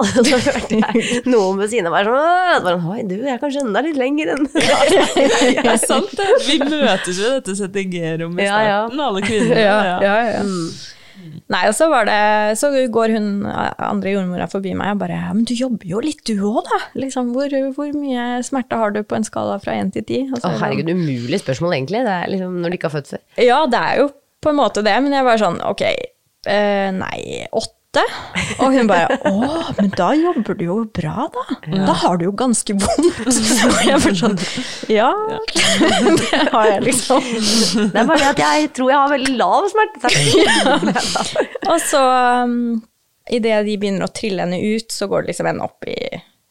[0.00, 3.42] Og så hørte jeg noen ved siden av meg sånn bare, sånn, Oi, du, jeg
[3.42, 6.28] kan skjønne deg litt lenger enn Det er sant, det.
[6.46, 8.78] Vi møtes jo i dette CTG-rommet i Ja, ja.
[8.86, 9.58] starten, alle kvinner.
[9.58, 9.98] Ja, ja.
[10.06, 10.42] ja, ja.
[11.50, 12.18] Nei, og så var det
[12.60, 16.36] Så går hun andre jordmora forbi meg og bare men du jobber jo litt du
[16.36, 16.78] òg, da.
[17.02, 20.22] Liksom, hvor, hvor mye smerte har du på en skala fra én til ti?
[20.30, 22.04] Å, er herregud, umulig spørsmål, egentlig.
[22.06, 23.22] Det er liksom når du ikke har født før.
[23.42, 24.08] Ja, det er jo
[24.40, 27.76] på en måte det, men jeg var sånn Ok, eh, nei, åtte?
[28.60, 29.32] Og hun bare Å,
[29.80, 31.56] men da jobber du jo bra, da.
[31.72, 33.18] Da har du jo ganske vondt.
[33.34, 34.36] Så jeg bare sånn
[34.90, 37.26] Ja, det har jeg, liksom.
[37.90, 40.94] Det er bare det at jeg tror jeg har veldig lav smerteterskel.
[41.72, 42.04] Og så
[42.46, 42.56] um,
[43.30, 45.98] idet de begynner å trille henne ut, så går det liksom en opp i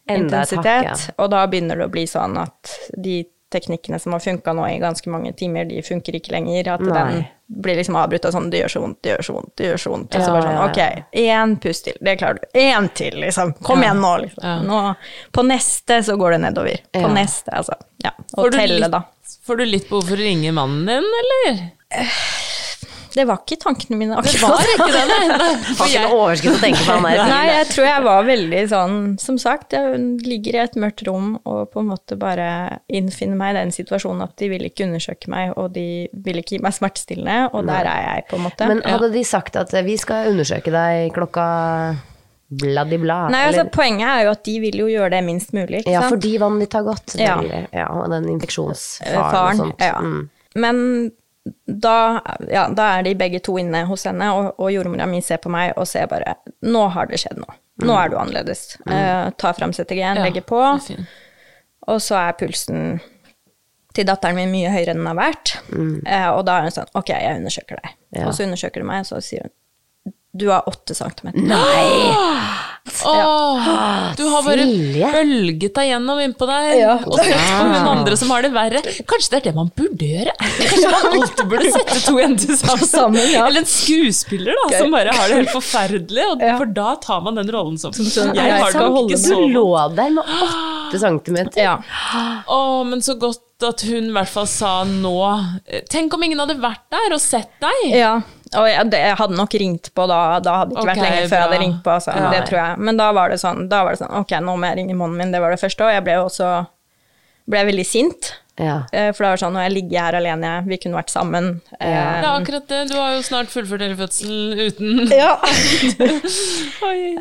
[0.10, 1.10] Enda et intensitet.
[1.22, 3.22] Og da begynner det å bli sånn at de
[3.54, 6.76] teknikkene som har funka nå i ganske mange timer, de funker ikke lenger.
[6.76, 6.94] At Nei.
[7.00, 9.66] den blir liksom avbrutt av sånn 'det gjør så vondt, det gjør så vondt', det
[9.68, 10.16] gjør så vondt.
[10.16, 12.60] Og så bare sånn ok, én pust til, det klarer du.
[12.60, 13.54] Én til, liksom.
[13.64, 14.66] Kom igjen nå, liksom.
[14.68, 14.96] Nå,
[15.32, 16.78] på neste så går det nedover.
[16.94, 17.74] På neste, altså.
[18.04, 18.12] Ja.
[18.38, 19.02] Og telle, litt- da.
[19.46, 21.72] Får du litt behov for å ringe mannen din, eller?
[23.16, 24.52] Det var ikke tankene mine Det akkurat.
[24.54, 25.28] var ikke det, nei.
[25.32, 25.48] nei.
[25.80, 27.22] Har ikke noe overskudd å tenke på han der.
[27.32, 31.32] Nei, jeg tror jeg var veldig sånn Som sagt, jeg ligger i et mørkt rom
[31.44, 32.50] og på en måte bare
[32.88, 36.58] innfinner meg i den situasjonen at de vil ikke undersøke meg, og de vil ikke
[36.58, 38.68] gi meg smertestillende, og der er jeg, på en måte.
[38.70, 41.48] Men hadde de sagt at eh, vi skal undersøke deg klokka
[42.50, 43.30] bladibla?
[43.30, 45.82] Nei, altså eller- Poenget er jo at de vil jo gjøre det minst mulig.
[45.84, 46.16] Ikke Ja, sant?
[46.18, 47.16] fordi vannet ditt har gått.
[47.20, 47.38] Ja.
[47.74, 49.80] Ja, og den infeksjonsfaren Faren, og sånt.
[49.80, 50.00] Ja.
[50.00, 50.30] Mm.
[50.56, 51.12] Men
[51.66, 52.22] da,
[52.52, 55.52] ja, da er de begge to inne hos henne, og, og jordmora mi ser på
[55.54, 56.36] meg og ser bare
[56.68, 57.56] Nå har det skjedd noe.
[57.80, 58.74] Nå er du annerledes.
[58.92, 60.60] Eh, ta fram CTG-en, Ja, legge på,
[61.90, 63.00] og så er pulsen
[63.96, 65.56] til datteren min mye høyere enn den har vært.
[65.72, 67.96] Eh, og da er hun sånn Ok, jeg undersøker deg.
[68.20, 68.28] Ja.
[68.28, 69.56] Og så undersøker du meg, og så sier hun
[70.32, 71.42] du har åtte centimeter.
[73.06, 75.10] Åh, du har bare Silje.
[75.14, 76.94] bølget deg gjennom innpå der, Ja.
[77.06, 78.82] og sett på hun andre som har det verre.
[79.08, 80.34] Kanskje det er det man burde gjøre?
[80.40, 82.88] Kanskje man alltid burde sette to jenter sammen?
[82.90, 83.46] Sammen, ja.
[83.48, 86.58] Eller en skuespiller da, som bare har det helt forferdelig, og, Ja.
[86.58, 89.68] for da tar man den rollen som Jeg har det nok ikke Du så lå
[89.96, 91.62] der med åtte centimeter.
[91.62, 91.78] Ja.
[92.48, 95.12] Å, men så godt at hun i hvert fall sa nå
[95.92, 97.90] Tenk om ingen hadde vært der og sett deg!
[97.98, 98.14] ja.
[98.58, 100.20] Og jeg, det, jeg hadde nok ringt på da.
[100.42, 101.94] Da hadde det ikke okay, vært lenge før jeg hadde ringt på.
[102.00, 102.16] Altså.
[102.18, 102.30] Ja.
[102.34, 102.80] Det tror jeg.
[102.90, 105.18] Men da var det sånn, da var det sånn Ok, nå må jeg ringe mannen
[105.22, 105.34] min.
[105.36, 105.86] Det var det første.
[105.86, 106.52] Og jeg ble jo også
[107.50, 108.34] ble veldig sint.
[108.60, 108.82] Ja.
[108.92, 111.62] Eh, For det var sånn, når jeg ligger her alene, vi kunne vært sammen.
[111.72, 112.82] Det er Eh, akkurat det.
[112.90, 115.38] Du har jo snart fullført hele fødselen uten Ja.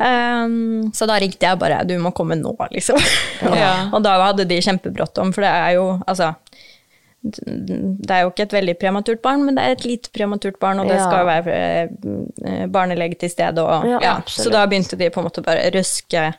[0.09, 2.99] Ehm, så da ringte jeg bare 'du må komme nå', liksom.
[3.41, 3.89] Ja.
[3.93, 6.33] og da hadde de kjempebråttom, for det er jo altså
[7.23, 10.79] det er jo ikke et veldig prematurt barn, men det er et lite prematurt barn,
[10.79, 11.05] og det Ja.
[11.05, 11.55] skal jo være
[12.45, 13.59] eh, barnelege til stede.
[13.63, 16.33] Og, Ja, ja, så da begynte de på en måte bare røske,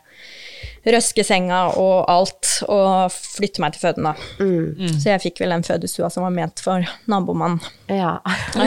[0.86, 4.14] røske senga og alt, og flytte meg til føden, da.
[4.40, 4.94] Mm.
[5.00, 7.60] Så jeg fikk vel den fødestua som var ment for nabomannen.
[7.90, 8.16] ja.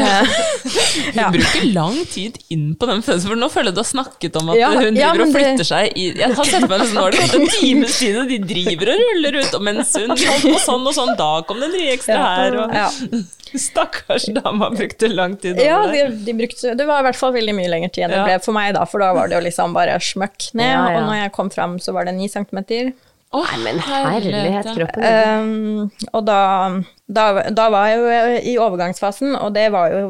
[1.14, 4.38] Du bruker lang tid inn på den følelsen, for nå føler jeg du har snakket
[4.40, 6.68] om at Ja, hun driver ja, og og det- flytter seg i Jeg har sett
[6.70, 9.54] meg nesten, nå har det gått en times tid, og de driver og ruller ut,
[9.58, 12.60] og mens hun holdt på sånn og sånn, da kom det en ny ekstra her,
[12.64, 12.90] og Ja.
[13.54, 17.54] Stakkars dama brukte lang tid Ja, de, de brukte, det var i hvert fall veldig
[17.54, 19.76] mye lenger tid enn det ble for meg, da, for da var det jo liksom
[19.78, 20.96] bare smøkk ned, Ja, ja.
[20.98, 22.94] og når jeg kom fram, så var det ni centimeter.
[23.34, 24.74] Oh, Nei, men herlighet, ja.
[24.78, 25.02] kroppen.
[25.42, 26.40] Um, og da,
[27.10, 30.04] da, da var jeg jo i overgangsfasen, og det var jo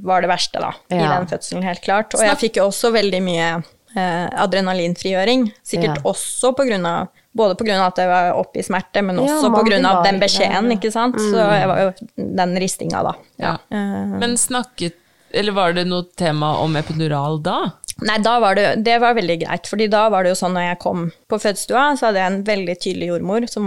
[0.00, 2.16] var det verste, da, i den fødselen, helt klart.
[2.16, 6.06] Og jeg fikk jo også veldig mye eh, adrenalinfrigjøring, sikkert Ja.
[6.08, 7.76] også på grunn av både pga.
[7.86, 10.76] at jeg var oppe i smerte, men også ja, på grunn av den beskjeden, der.
[10.78, 11.20] ikke sant.
[11.20, 11.92] Så jeg var jo
[12.40, 13.14] den ristinga, da.
[13.36, 13.54] Ja.
[13.72, 14.96] Uh, Men snakket
[15.32, 17.70] Eller var det noe tema om epidural da?
[18.00, 20.78] Nei, var det, det var veldig greit, fordi da var det jo sånn når jeg
[20.82, 23.66] kom på fødestua, så hadde jeg en veldig tydelig jordmor som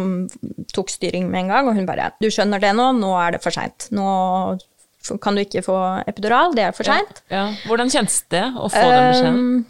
[0.74, 3.44] tok styring med en gang, og hun bare 'Du skjønner det nå, nå er det
[3.44, 3.88] for seint.
[3.92, 4.60] Nå
[5.22, 5.78] kan du ikke få
[6.10, 7.22] epidural, det er for seint'.
[7.30, 7.54] Ja.
[7.70, 9.40] Hvordan kjentes det å få den beskjeden?
[9.40, 9.66] Um,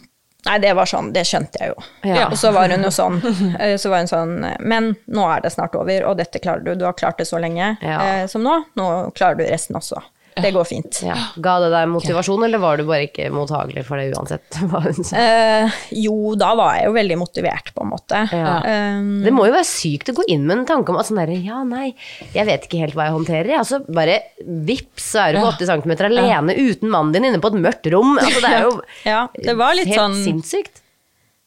[0.46, 1.84] Nei, det var sånn, det skjønte jeg jo.
[2.06, 2.28] Ja.
[2.30, 3.16] Og så var hun jo sånn,
[3.58, 6.74] eh, så var hun sånn Men nå er det snart over, og dette klarer du.
[6.78, 7.98] Du har klart det så lenge Ja.
[8.22, 8.60] eh, som nå.
[8.78, 10.02] Nå klarer du resten også.
[10.36, 10.98] Det går fint.
[11.06, 11.14] Ja.
[11.40, 14.58] Ga det deg motivasjon, eller var du bare ikke mottagelig for det uansett?
[15.16, 18.20] Eh, jo, da var jeg jo veldig motivert, på en måte.
[18.36, 18.56] Ja.
[18.98, 21.20] Um, Det må jo være sykt å gå inn med en tanke om at sånn
[21.22, 21.94] derre Ja, nei,
[22.34, 23.50] jeg vet ikke helt hva jeg håndterer.
[23.54, 23.62] jeg.
[23.62, 27.52] Altså, bare vips, så er du på 80 cm alene uten mannen din inne på
[27.54, 28.16] et mørkt rom.
[28.20, 28.74] Altså, det er jo
[29.14, 30.82] Ja, det var litt helt sånn sinnssykt.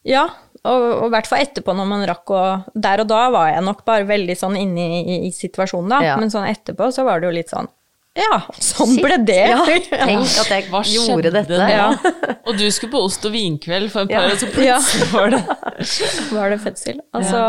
[0.08, 0.26] Ja,
[0.64, 2.40] og, og i hvert fall etterpå når man rakk å
[2.76, 6.00] Der og da var jeg nok bare veldig sånn inne i, i, i situasjonen, da.
[6.04, 6.16] Ja.
[6.20, 7.68] Men sånn etterpå så var det jo litt sånn
[8.20, 9.36] Ja, sånn ble det.
[9.48, 9.92] Ja, tenk
[10.42, 11.68] at jeg Hva gjorde skjedde dette.
[11.72, 11.86] Ja.
[12.44, 14.32] Og du skulle på ost og vinkveld for en par Ja.
[14.32, 15.40] år, så plutselig var det
[16.36, 17.00] var det fødsel.
[17.16, 17.40] Og så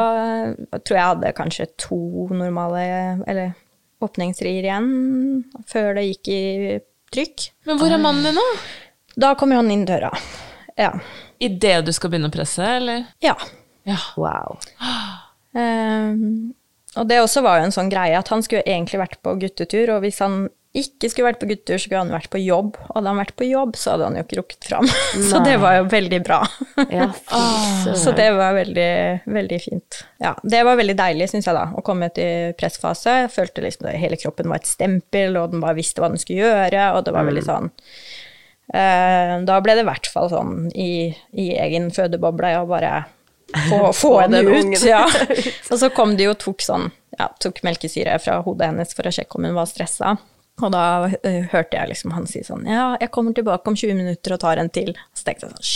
[0.71, 1.99] jeg tror jeg hadde kanskje to
[2.31, 2.85] normale
[3.27, 3.51] Eller
[4.01, 4.87] åpningsrier igjen
[5.69, 6.41] før det gikk i
[7.13, 7.49] trykk.
[7.69, 8.45] Men hvor er mannen din nå?
[9.19, 10.09] Da kommer han inn døra.
[10.79, 10.93] Ja.
[11.43, 13.03] Idet du skal begynne å presse, eller?
[13.21, 13.35] ja.
[13.83, 13.97] Ja.
[14.15, 14.59] Wow.
[15.57, 16.53] Um,
[16.95, 19.93] og det også var jo en sånn greie at han skulle egentlig vært på guttetur,
[19.95, 22.77] og hvis han ikke skulle vært på guttetur, så skulle han vært på jobb.
[22.93, 24.87] Hadde han vært på jobb, så hadde han jo ikke rukket fram.
[25.29, 26.39] så det var jo veldig bra.
[26.87, 27.09] Ja,
[28.03, 28.93] så det var veldig,
[29.35, 29.99] veldig fint.
[30.23, 32.29] Ja, det var veldig deilig, syns jeg, da, å komme ut i
[32.59, 33.17] pressfase.
[33.25, 36.23] Jeg følte liksom at hele kroppen var et stempel, og den bare visste hva den
[36.23, 37.67] skulle gjøre, og det var veldig sånn
[38.71, 40.91] eh, Da ble det i hvert fall sånn i,
[41.35, 42.95] i egen fødeboble å bare
[43.67, 44.79] få, få henne ut.
[44.87, 45.03] Ja.
[45.67, 49.11] Og så kom de og tok sånn ja, tok melkesyre fra hodet hennes for å
[49.11, 50.15] sjekke om hun var stressa.
[50.61, 53.97] Og da øh, hørte jeg liksom han si sånn Ja, jeg kommer tilbake om 20
[53.97, 54.93] minutter og tar en til.
[55.17, 55.69] Så tenkte jeg sånn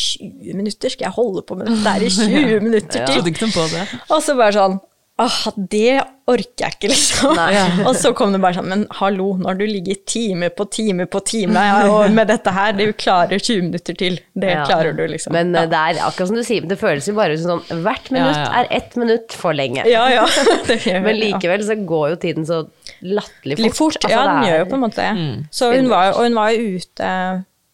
[0.52, 0.94] 20 minutter?
[0.94, 3.24] Skal jeg holde på med dette der i 20 minutter til?
[3.26, 3.88] det.
[4.10, 4.80] Og så bare sånn
[5.16, 7.38] Ah, det orker jeg ikke, liksom.
[7.88, 11.22] Og så kom det bare sånn Men hallo, når du ligger time på time på
[11.24, 14.18] time og med dette her, du klarer 20 minutter til.
[14.36, 14.66] Det Ja.
[14.68, 15.32] klarer du, liksom.
[15.32, 15.64] Men ja.
[15.72, 18.50] det er akkurat som du sier, det føles jo bare som sånn Hvert minutt ja.
[18.60, 19.88] er ett minutt for lenge.
[19.88, 20.28] ja, ja.
[20.68, 22.66] Det Men likevel så går jo tiden så
[23.02, 23.78] latterlig fort.
[23.78, 24.06] Fort.
[24.06, 25.26] Altså, ja, den gjør jo på en måte det.
[25.52, 27.10] Så hun var, og hun var jo ute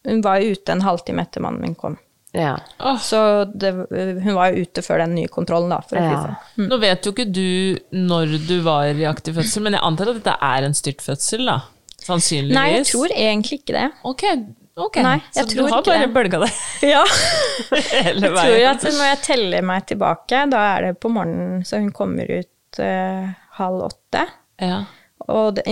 [0.08, 1.98] Hun var ute en halvtime etter mannen min kom.
[2.34, 2.56] Ja.
[3.04, 3.20] Så
[3.54, 6.22] det, hun var jo ute før den nye kontrollen, da, for Ja.
[6.56, 6.70] sånn.
[6.72, 10.22] Nå vet jo ikke du når du var i aktiv fødsel, men jeg antar at
[10.24, 11.60] dette er en styrtfødsel, da?
[12.02, 12.56] Sannsynligvis.
[12.58, 13.92] Nei, jeg tror egentlig ikke det.
[14.10, 14.24] Ok,
[14.82, 16.14] Ok, Nei, så du har bare det.
[16.16, 16.50] bølga det
[16.94, 17.02] Ja.
[17.92, 21.78] hele Jeg tror at når jeg teller meg tilbake, da er det på morgenen, så
[21.84, 23.28] hun kommer ut eh,
[23.60, 24.24] halv åtte.
[24.64, 24.80] Ja.
[25.28, 25.64] Og det,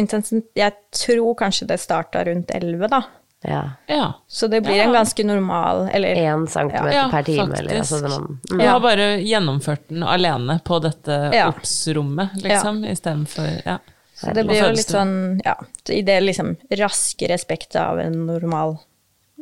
[0.56, 0.74] jeg
[1.06, 3.02] tror kanskje det starta rundt elleve, da.
[3.42, 3.62] Ja.
[3.88, 4.14] ja.
[4.28, 7.60] Så det blir en ganske normal Eller Én centimeter Ja, per time, faktisk.
[7.62, 11.46] eller altså det man Jeg har bare gjennomført den alene på dette Ja.
[11.48, 13.78] obs-rommet, liksom, istedenfor ja.
[14.20, 15.56] Så det blir jo litt sånn, ja,
[15.88, 18.76] i det liksom raske respektet av en normal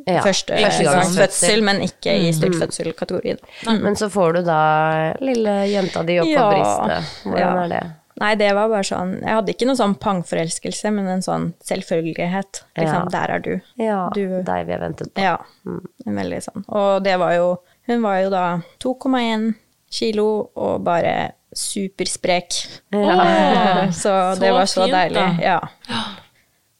[0.05, 3.39] Ja, første, førstegangsfødsel, men ikke i stykkfødselkategorien.
[3.65, 6.51] Men så får du da lille jenta di opp på Ja.
[6.53, 7.23] brystet.
[7.23, 7.63] Hvordan Ja.
[7.63, 7.81] er det?
[8.19, 12.63] Nei, det var bare sånn Jeg hadde ikke noe sånn pangforelskelse, men en sånn selvfølgelighet.
[12.77, 13.09] Liksom, Ja.
[13.13, 13.61] der er du.
[13.77, 15.21] Ja, Du- deg vi har ventet på.
[15.21, 15.37] Ja.
[15.65, 16.65] En veldig sånn.
[16.69, 19.55] Og det var jo Hun var jo da 2,1
[19.89, 22.51] kilo og bare supersprek.
[22.91, 23.87] Ja.
[23.91, 25.13] så det så var så fint, deilig.
[25.13, 25.37] da.
[25.41, 25.59] Ja.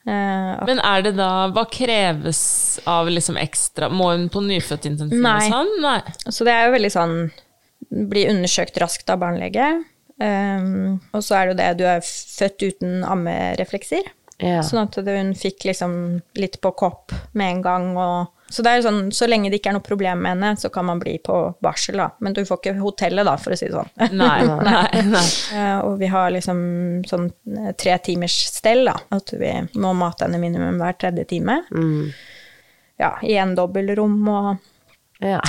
[0.07, 5.23] Uh, Men er det da Hva kreves av liksom ekstra Må hun på nyfødtintensiv og
[5.25, 5.49] Nei.
[5.51, 5.71] sånn?
[5.83, 6.01] Nei.
[6.31, 7.15] Så det er jo veldig sånn
[8.09, 9.83] Bli undersøkt raskt av barnelege.
[10.17, 14.13] Um, og så er det jo det, du er født uten ammereflekser.
[14.37, 14.61] Ja.
[14.61, 15.93] Sånn at hun fikk liksom
[16.37, 17.87] litt på kopp med en gang.
[17.97, 20.51] Og, så det er jo sånn, så lenge det ikke er noe problem med henne,
[20.61, 22.11] så kan man bli på barsel, da.
[22.21, 23.91] Men du får ikke hotellet, da, for å si det sånn.
[24.13, 25.25] Nei, nei, nei.
[25.57, 26.61] Eh, og vi har liksom
[27.09, 28.97] sånn eh, tre timers stell, da.
[29.17, 31.63] At vi må mate henne minimum hver tredje time.
[31.73, 32.11] Mm.
[33.01, 34.55] Ja, i en dobbeltrom og
[35.19, 35.39] Ja.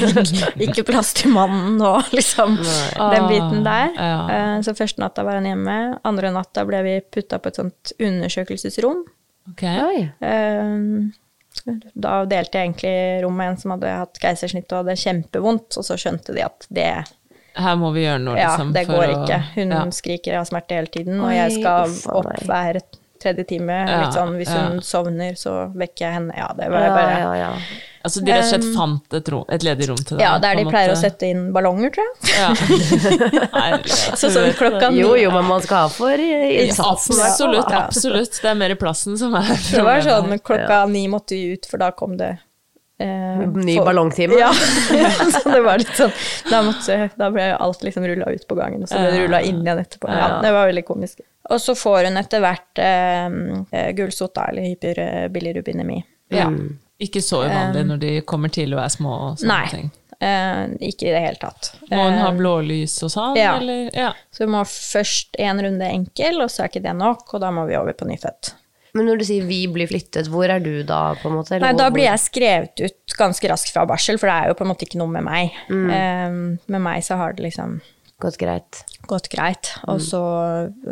[0.64, 3.92] ikke plass til mannen nå, liksom den biten der.
[3.94, 4.14] ja.
[4.34, 5.76] Eh, Så første natta var han hjemme.
[6.04, 9.04] Andre natta ble vi putta på et sånt undersøkelsesrom.
[9.52, 9.78] Okay.
[9.84, 10.00] Oi.
[10.24, 11.12] Eh,
[11.94, 15.86] Da delte jeg egentlig rom med en som hadde hatt keisersnitt og hadde kjempevondt, og
[15.86, 16.88] så skjønte de at det,
[17.54, 18.72] Her må vi gjøre noe, ja, liksom.
[18.74, 19.38] det går å- ikke.
[19.54, 19.84] Hun ja.
[19.94, 22.80] skriker av smerte hele tiden, og jeg skal opp hver
[23.22, 23.76] tredje time.
[23.86, 24.82] Ja, Litt sånn, hvis hun ja.
[24.82, 26.34] sovner, så vekker jeg henne.
[26.36, 27.52] Ja, det var Ja, bare ja, ja.
[28.04, 30.22] Altså, de rett og slett fant et, rom, et ledig rom til deg?
[30.26, 32.34] Ja, der de pleier pleier å sette inn ballonger, tror jeg.
[32.36, 32.50] Ja.
[34.20, 35.00] Så sånn klokka ni.
[35.00, 37.16] Jo, jo, men man skal ha for eh, innsatsen.
[37.24, 37.84] Absolutt, Ja.
[37.86, 38.36] absolutt.
[38.42, 41.64] Det er mer i plassen som er Det var sånn klokka ni måtte vi ut,
[41.70, 42.34] for da kom det
[43.00, 44.36] eh, Ny for- ballongtime.
[44.36, 44.52] Ja.
[45.40, 46.12] så det var litt sånn
[46.52, 49.40] Da, måtte, da ble alt liksom rulla ut på gangen, og så ble det rulla
[49.48, 50.12] inn igjen etterpå.
[50.12, 51.24] Ja, det var veldig komisk.
[51.48, 56.02] Og så får hun etter hvert eh, gullsota, gulsott, da, eller hyperbilirubinemi.
[56.36, 56.50] Ja.
[57.02, 59.68] Ikke så uvanlig når de kommer til og er små og sånne Nei.
[59.72, 59.90] ting.
[60.24, 61.72] Nei, ikke i det hele tatt.
[61.90, 63.56] Må hun ha blålys og sånn, ja.
[63.58, 63.88] eller?
[63.92, 64.12] Ja.
[64.32, 67.50] Så vi må først en runde enkel, og så er ikke det nok, og da
[67.52, 68.52] må vi over på nyfødt.
[68.94, 71.56] Men når du sier vi blir flyttet, hvor er du da, på en måte?
[71.56, 74.56] eller Nei, da blir jeg skrevet ut ganske raskt fra barsel, for det er jo
[74.60, 75.50] på en måte ikke noe med meg.
[75.66, 75.88] Mm.
[75.90, 76.38] Eh,
[76.70, 77.80] med meg så har det liksom
[78.22, 78.84] Gått greit.
[79.10, 79.72] gått greit.
[79.90, 80.04] Og Mm.
[80.06, 80.22] så,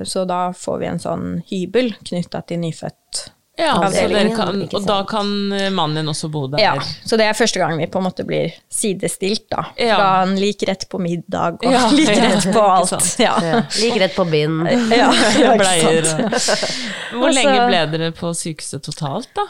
[0.05, 3.29] så da får vi en sånn hybel knytta til nyfødt.
[3.59, 6.63] Ja, så dere kan, og da kan eh, mannen din også bo der?
[6.63, 6.71] Ja,
[7.05, 9.67] så det er første gang vi på en måte blir sidestilt, da.
[9.77, 9.99] Ja.
[9.99, 13.09] en han lik rett på middag, og Ja, lik rett på alt.
[13.21, 13.35] Ja.
[13.45, 13.61] Ja.
[13.77, 14.71] Like rett på bind.
[14.97, 15.11] Ja,
[15.43, 19.45] ja, Bleier og Hvor lenge ble dere på sykehuset totalt, da?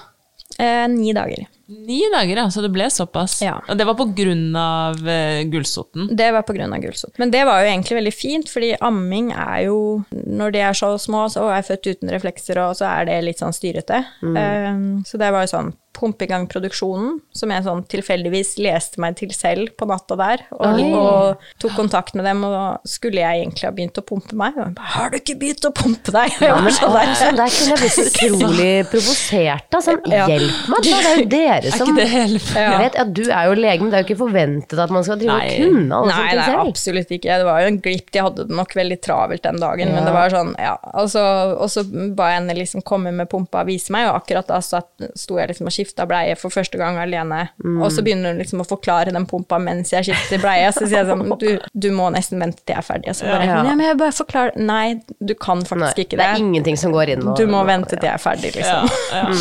[0.58, 1.46] Eh, ni dager.
[1.86, 2.46] Ni dager, ja.
[2.52, 3.38] Så det ble såpass.
[3.44, 3.56] Ja.
[3.68, 6.10] Og det var på grunn av eh, gullsotten?
[6.16, 6.68] Det var pga.
[6.82, 7.16] gulsott.
[7.18, 9.78] Men det var jo egentlig veldig fint, fordi amming er jo
[10.10, 13.40] Når de er så små så er født uten reflekser, og så er det litt
[13.42, 14.02] sånn styrete.
[14.22, 19.00] Um, så det var jo sånn pumpe i gang produksjonen, som jeg sånn tilfeldigvis leste
[19.02, 23.42] meg til selv på natta der, og, og tok kontakt med dem, og skulle jeg
[23.42, 24.56] egentlig ha begynt å pumpe meg.
[24.56, 27.06] Og bare 'Har du ikke begynt å pumpe deg?' Jeg Ja, men sånn der.
[27.12, 29.66] altså, der kunne jeg blitt så utrolig provosert.
[29.70, 29.78] Da.
[29.84, 30.26] Sånn, Ja.
[30.26, 30.82] Hjelp meg!
[30.82, 33.90] Det er jo dere Er som hele Jeg vet, ja, Du er jo lege, men
[33.90, 35.48] det er jo ikke forventet at man skal drive Nei.
[35.48, 36.68] og kunne alle Nei, sånne ting nei, selv.
[36.72, 37.38] absolutt ikke.
[37.38, 38.10] Det var jo en glipp.
[38.12, 40.76] De hadde det nok veldig travelt den dagen, men det var sånn, ja.
[40.94, 41.22] Altså,
[41.58, 41.84] og så
[42.16, 45.48] ba jeg henne liksom komme med pumpa og vise meg, og akkurat da sto jeg
[45.52, 47.48] liksom og skifta bleie for første gang alene.
[47.82, 50.70] Og så begynner hun liksom å forklare den pumpa mens jeg skifter bleie.
[50.72, 53.08] Så sier jeg sånn, du, du må nesten vente til jeg er ferdig.
[53.10, 53.58] Og så bare, Ja.
[53.64, 56.30] ja, men jeg bare forklarer Nei, du kan Nei, faktisk ikke det det.
[56.32, 57.26] er ingenting som går inn.
[57.28, 58.88] og- Du må vente til jeg er ferdig, liksom.
[59.12, 59.36] Ja, ja.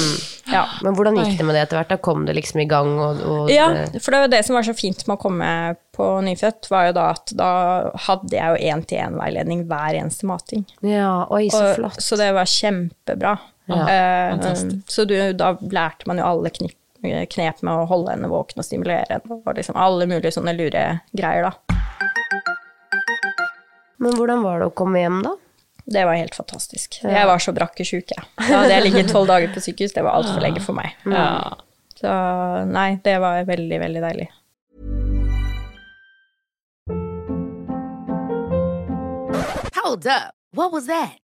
[0.52, 0.66] Ja.
[0.84, 1.88] Men hvordan gikk det med det etter hvert?
[1.94, 2.90] Da kom det liksom i gang?
[3.00, 3.68] Og, og Ja,
[4.02, 6.94] for det var det som var så fint med å komme på nyfødt, var jo
[6.98, 10.66] da at da hadde jeg jo én-til-én-veiledning hver eneste mating.
[10.82, 13.38] ja, oi, så Og, så det var kjempebra.
[13.78, 14.54] Ja, Eh,
[14.88, 18.66] så du, da lærte man jo alle knip, knep med å holde henne våken og
[18.68, 20.84] stimulere henne, og liksom alle mulige sånne lure
[21.18, 21.78] greier, da.
[24.02, 25.36] Men hvordan var det å komme hjem, da?
[25.92, 27.00] Det var helt fantastisk.
[27.04, 28.24] Jeg var så brakkesjuk, jeg.
[28.38, 30.94] Da hadde jeg ligget tolv dager på sykehus, det var altfor lenge for meg.
[31.10, 31.54] Ja.
[32.02, 32.12] Så
[32.70, 34.30] nei, det var veldig, veldig deilig.
[39.76, 40.34] Hold up.
[40.54, 41.18] What was that?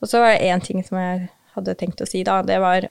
[0.00, 2.40] Og så var det én ting som jeg hadde tenkt å si, da.
[2.46, 2.86] Det var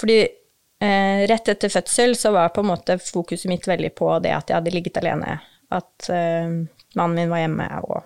[0.00, 4.34] fordi eh, rett etter fødsel så var på en måte fokuset mitt veldig på det
[4.34, 5.38] at jeg hadde ligget alene.
[5.72, 6.50] At eh,
[6.98, 7.96] mannen min var hjemme, og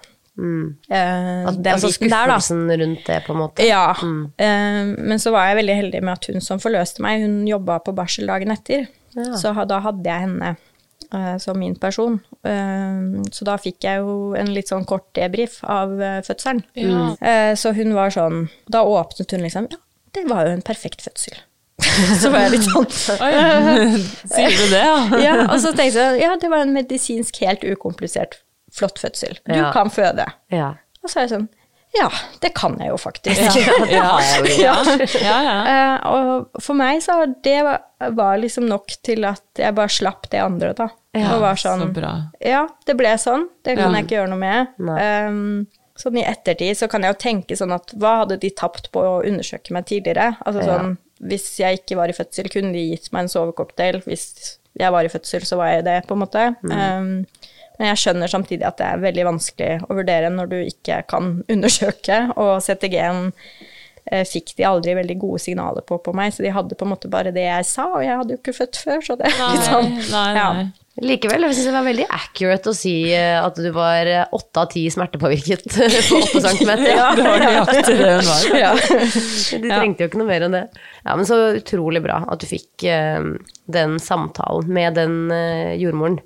[0.92, 3.66] eh, At, altså skuffelsen der, rundt det, på en måte.
[3.66, 3.88] Ja.
[3.96, 7.80] Eh, men så var jeg veldig heldig med at hun som forløste meg, hun jobba
[7.86, 8.88] på barsel dagen etter.
[9.16, 10.56] Så da hadde jeg henne
[11.38, 12.20] som min person.
[12.44, 16.62] Eh, så da fikk jeg jo en litt sånn kort debrief av eh, fødselen.
[16.74, 17.54] Ja.
[17.56, 19.78] så hun var sånn Da åpnet hun liksom Ja,
[20.14, 21.36] det var jo en perfekt fødsel.
[22.22, 22.86] så var jeg litt sånn
[24.32, 24.96] Sier du det, ja?
[25.20, 28.38] ja, Og så tenkte jeg ja, det var en medisinsk helt ukomplisert,
[28.72, 29.38] flott fødsel.
[29.46, 29.70] Du Ja.
[29.72, 30.24] kan føde.
[30.52, 30.74] Ja.
[31.02, 31.48] Og så er jeg sånn
[31.94, 32.10] Ja,
[32.42, 33.40] det kan jeg jo faktisk.
[33.92, 34.74] Ja, ja, ja.
[35.22, 35.56] ja.
[35.70, 40.42] Eh, og for meg så det var, liksom nok til at jeg bare slapp det
[40.42, 40.90] andre, da.
[41.16, 42.12] og var sånn Så bra.
[42.42, 43.48] Ja, det ble sånn.
[43.64, 43.96] Det kan Ja.
[44.00, 44.74] jeg ikke gjøre noe med.
[44.76, 45.66] Um,
[45.96, 49.00] sånn i ettertid så kan jeg jo tenke sånn at hva hadde de tapt på
[49.00, 50.34] å undersøke meg tidligere?
[50.44, 54.02] Altså sånn hvis jeg ikke var i fødsel, kunne de gitt meg en sovecocktail.
[54.04, 56.42] Hvis jeg var i fødsel, så var jeg det, på en måte.
[56.68, 57.24] Um,
[57.78, 61.32] men jeg skjønner samtidig at det er veldig vanskelig å vurdere når du ikke kan
[61.54, 66.54] undersøke, og CTG-en eh, fikk de aldri veldig gode signaler på på meg, så de
[66.56, 69.04] hadde på en måte bare det jeg sa, og jeg hadde jo ikke født før,
[69.04, 70.50] så det er litt sånn Nei, ja.
[70.60, 70.66] nei.
[71.04, 74.62] Likevel, jeg synes det var veldig accurate å si eh, at du var eh, åtte
[74.62, 75.66] av ti smertepåvirket
[76.08, 76.94] på åtte centimeter.
[77.18, 78.46] Det var nøyaktig det hun var.
[78.56, 78.70] Ja.
[79.60, 80.62] Du trengte jo ikke noe mer enn det.
[81.02, 82.86] Ja, men så utrolig bra at du fikk
[83.76, 85.18] den samtalen med den
[85.76, 86.16] jordmoren.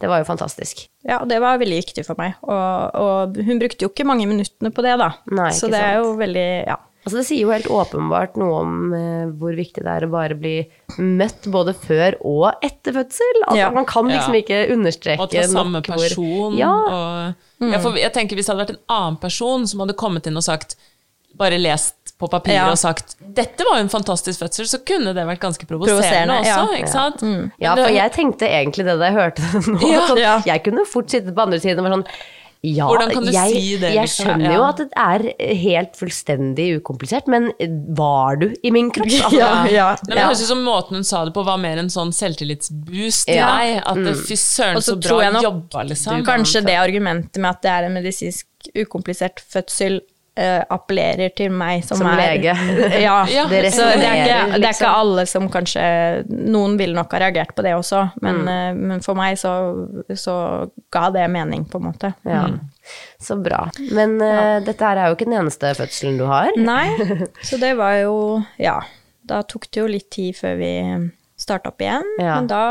[0.00, 0.82] Det var jo fantastisk.
[1.08, 2.34] Ja, og det var veldig viktig for meg.
[2.44, 5.12] Og, og hun brukte jo ikke mange minuttene på det, da.
[5.32, 6.76] Nei, så det det er jo veldig Ja.
[7.06, 10.34] Altså, det sier jo helt åpenbart noe om eh, hvor viktig det er å bare
[10.34, 10.56] bli
[10.98, 13.38] møtt både før og etter fødsel.
[13.44, 13.68] Altså, Ja.
[13.70, 14.40] Man kan liksom Ja.
[14.42, 15.36] ikke understreke Og hvor...
[15.36, 16.56] det ta samme nok hvor- person.
[16.58, 19.94] Ja, Og, ja, for jeg tenker Hvis det hadde vært en annen person som hadde
[19.94, 20.74] kommet inn og sagt
[21.38, 22.70] bare lest på papiret Ja.
[22.72, 26.72] og sagt 'dette var jo en fantastisk fødsel', så kunne det vært ganske provoserende også.
[26.72, 26.78] ja.
[26.78, 27.20] ikke sant?
[27.60, 29.90] Ja, Men for jeg tenkte egentlig det da jeg hørte det nå.
[29.92, 30.38] Ja, sånn, ja.
[30.46, 32.06] Jeg kunne fort sitte på andre siden og være sånn
[32.64, 36.80] ja, Hvordan kan du jeg, si det, jeg skjønner jo at det er helt fullstendig
[36.80, 37.50] ukomplisert, men
[37.94, 39.06] var du i min kropp?
[39.06, 39.96] Altså, Ja, ja.
[40.08, 43.26] Men Det høres ut som måten hun sa det på, var mer en sånn selvtillitsboost
[43.28, 43.52] til Ja.
[43.60, 43.82] deg.
[43.86, 46.24] At det, fy søren, så bra jeg jobba, liksom.
[46.26, 50.00] Kanskje det argumentet med at det er en medisinsk ukomplisert fødsel,
[50.36, 52.54] eh, appellerer til meg som, Som er lege.
[53.06, 54.86] Ja, Ja, det, så det, er ikke, det er liksom.
[54.86, 55.84] ikke alle som kanskje
[56.30, 58.48] Noen ville nok ha reagert på det også, men, Mm.
[58.48, 59.52] uh, men for meg så,
[60.14, 60.36] så
[60.92, 62.12] ga det mening, på en måte.
[62.28, 62.44] Ja.
[63.18, 63.64] Så bra.
[63.96, 66.52] Men eh, dette her er jo ikke den eneste fødselen du har.
[66.56, 66.86] Nei,
[67.48, 68.16] så det var jo
[68.62, 68.76] Ja,
[69.26, 70.70] da tok det jo litt tid før vi
[71.40, 72.06] starta opp igjen.
[72.22, 72.36] Ja.
[72.38, 72.62] Men da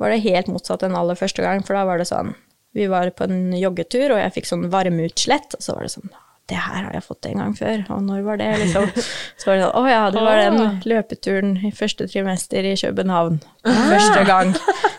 [0.00, 2.32] var det helt motsatt enn aller første gang, for da var det sånn
[2.74, 6.10] Vi var på en joggetur, og jeg fikk sånn varmeutslett, og så var det sånn
[6.48, 8.48] det her har jeg fått en gang før, og når var det?
[8.60, 8.88] Liksom.
[9.40, 13.38] Så var det sånn, å ja, det var den løpeturen i første trimester i København.
[13.64, 14.52] Første gang.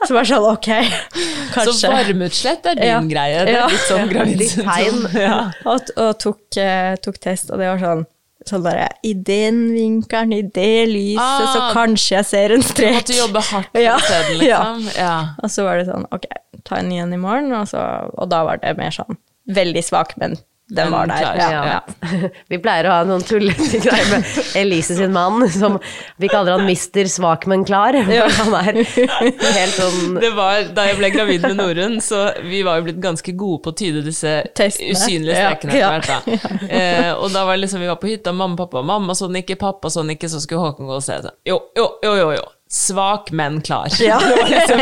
[0.08, 0.70] Så var det sånn, ok,
[1.14, 1.92] Så kanskje.
[1.94, 3.00] varmeutslett er din Ja.
[3.14, 3.46] greie.
[3.46, 3.68] Det er Ja.
[3.70, 5.52] litt sånn gravid Ja.
[5.66, 8.06] og, og tok, eh, tok test, og det var sånn
[8.46, 12.92] Sånn bare I den vinkelen, i det lyset, Ah, så kanskje jeg ser en strek.
[12.92, 14.84] Du Måtte jobbe hardt for Ja, stedet, liksom.
[14.92, 14.92] Ja.
[15.02, 15.14] Ja.
[15.42, 16.28] Og så var det sånn, ok,
[16.64, 17.82] ta en ny en i morgen, og, så,
[18.14, 19.18] og da var det mer sånn
[19.50, 20.38] veldig svak, men
[20.68, 21.36] den var der.
[21.38, 22.30] Ja, ja.
[22.50, 25.78] Vi pleier å ha noen tullete greier med Elise sin mann, som
[26.18, 27.94] vi kaller han mister svak, men klar.
[28.10, 28.26] Ja.
[28.40, 32.80] Han er helt sånn Det var, da jeg ble gravid med Norun, så vi var
[32.80, 34.96] jo blitt ganske gode på å tyde disse Testene.
[34.98, 36.10] usynlige strekene etter hvert.
[36.10, 36.52] da.
[36.76, 39.92] Eh, og da var liksom, vi var på hytta, mamma, pappa, mamma sånn ikke, pappa
[39.94, 41.20] sånn ikke, så skulle Håkon gå og se.
[41.48, 42.46] Jo, jo, jo, jo, jo.
[42.76, 43.88] Svak, men klar.
[44.04, 44.20] Ja.
[44.48, 44.80] liksom,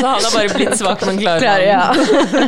[0.00, 1.38] så han har bare blitt svak, men klar.
[1.38, 1.94] Klar, ja.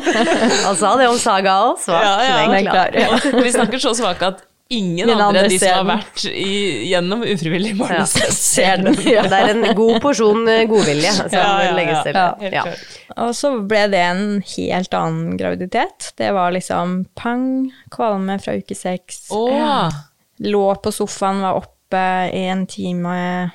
[0.67, 1.77] Han sa det om Saga òg.
[1.79, 2.97] Svak, Ja, ja, men klar.
[3.37, 6.89] Og vi snakker så svake at ingen Min andre enn de som har vært i,
[6.91, 8.35] gjennom ufrivillig barnløshet.
[8.35, 8.99] Ser den.
[9.07, 11.77] Ja, det er en god porsjon eh, godvilje som Ja, ja, ja.
[11.79, 12.19] legges til.
[12.19, 12.67] Ja, Ja.
[13.21, 14.27] Og så ble det en
[14.57, 16.11] helt annen graviditet.
[16.19, 17.47] Det var liksom pang,
[17.95, 19.29] kvalme fra uke seks.
[19.35, 19.91] Åh,
[20.51, 23.51] Lå på sofaen, var oppe en time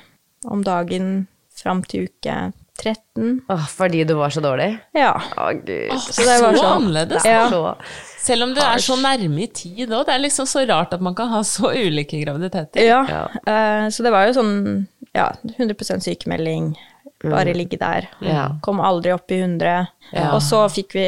[0.50, 1.26] om dagen
[1.56, 3.40] fram til uke 13.
[3.48, 4.68] Åh, fordi du var så dårlig?
[4.92, 5.14] Ja.
[5.40, 5.88] Å, gud.
[5.94, 7.24] åh, Så det var så sånn- annerledes.
[7.24, 7.46] Ja.
[7.48, 7.76] Så,
[8.26, 10.04] Selv om du er så nærme i tid òg.
[10.06, 12.82] Det er liksom så rart at man kan ha så ulike graviditeter.
[12.84, 13.00] ja.
[13.08, 13.22] Ja.
[13.46, 16.74] Uh, så det var jo sånn ja, 100% sykemelding.
[17.24, 18.06] Bare ligge der.
[18.20, 18.42] Ja.
[18.62, 19.86] Kom aldri opp i 100.
[20.12, 20.26] Ja.
[20.36, 21.04] Og så fikk vi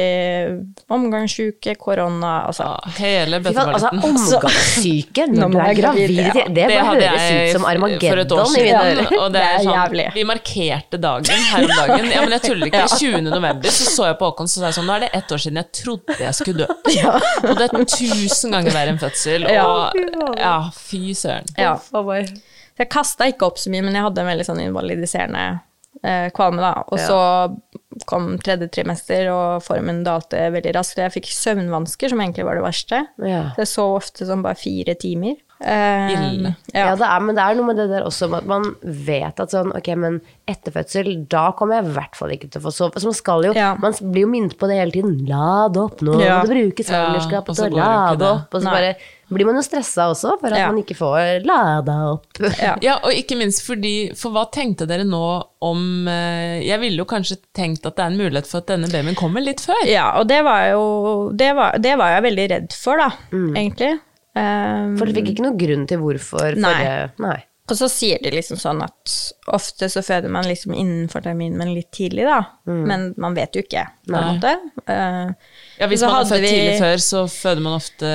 [0.91, 2.65] omgangssjuke, korona altså.
[2.65, 7.53] Ja, hele Fy altså, omgangssyke Når du er gravid, det, det bare høres jeg ut
[7.59, 9.13] som Armageddon i mine ører.
[9.19, 10.07] Og det er Det er sånn, jævlig.
[10.17, 12.09] vi markerte dagen her om dagen.
[12.09, 12.83] Ja, men jeg tuller ikke.
[12.99, 13.21] 20.
[13.29, 15.45] november så så jeg på Håkon så sa jeg sånn, nå er det ett år
[15.45, 16.99] siden jeg trodde jeg skulle dø.
[17.49, 19.47] Og det er tusen ganger verre enn fødsel.
[19.47, 21.47] Og ja, fy søren.
[21.59, 21.77] Ja.
[22.79, 25.47] Jeg kasta ikke opp så mye, men jeg hadde en veldig sånn invalidiserende
[26.03, 26.83] eh, kvalme, da.
[26.91, 27.07] Og Ja.
[27.07, 27.57] så
[28.05, 30.97] kom tredje trimester, og formen dalte veldig raskt.
[31.01, 33.07] Jeg fikk søvnvansker, som egentlig var det verste.
[33.25, 33.51] Ja.
[33.57, 35.35] Så sov ofte som bare fire timer.
[35.61, 36.55] Eh, Ille.
[36.73, 36.95] Ja, Ja.
[36.95, 39.49] det er, men det er noe med det der også med at man vet at
[39.51, 42.71] sånn, ok, men etter fødsel, da kommer jeg i hvert fall ikke til å få
[42.71, 42.93] sove.
[42.95, 43.75] Så man skal jo, Ja.
[43.75, 45.27] man blir jo minnet på det hele tiden.
[45.27, 46.41] Lad opp, nå Ja.
[46.41, 48.27] må du bruke svangerskapet og så til å det jo ikke lade det.
[48.29, 48.53] opp.
[48.55, 48.71] Og så Nei.
[48.71, 48.95] bare
[49.37, 50.67] blir man jo stressa også, for at Ja.
[50.71, 52.25] man ikke får lada opp.
[52.61, 52.75] Ja.
[52.81, 55.21] Ja, og ikke minst fordi For hva tenkte dere nå
[55.61, 58.89] om eh, Jeg ville jo kanskje tenkt at det er en mulighet for at denne
[58.91, 59.81] babyen kommer litt før.
[59.87, 60.83] ja, og det var jo
[61.35, 63.51] Det var, det var jeg veldig redd for, da, Mm.
[63.55, 63.99] egentlig.
[64.39, 66.73] Um, For dere fikk ikke noen grunn til hvorfor Nei.
[66.73, 67.37] forrige Nei.
[67.69, 69.11] Og så sier de liksom sånn at
[69.53, 72.39] ofte så føder man liksom innenfor terminen, men litt tidlig, da.
[72.65, 72.79] Mm.
[72.89, 74.53] Men man vet jo ikke, på en måte.
[74.89, 75.33] Uh,
[75.77, 78.13] Ja, Hvis man har født vi- tidlig før, så føder man ofte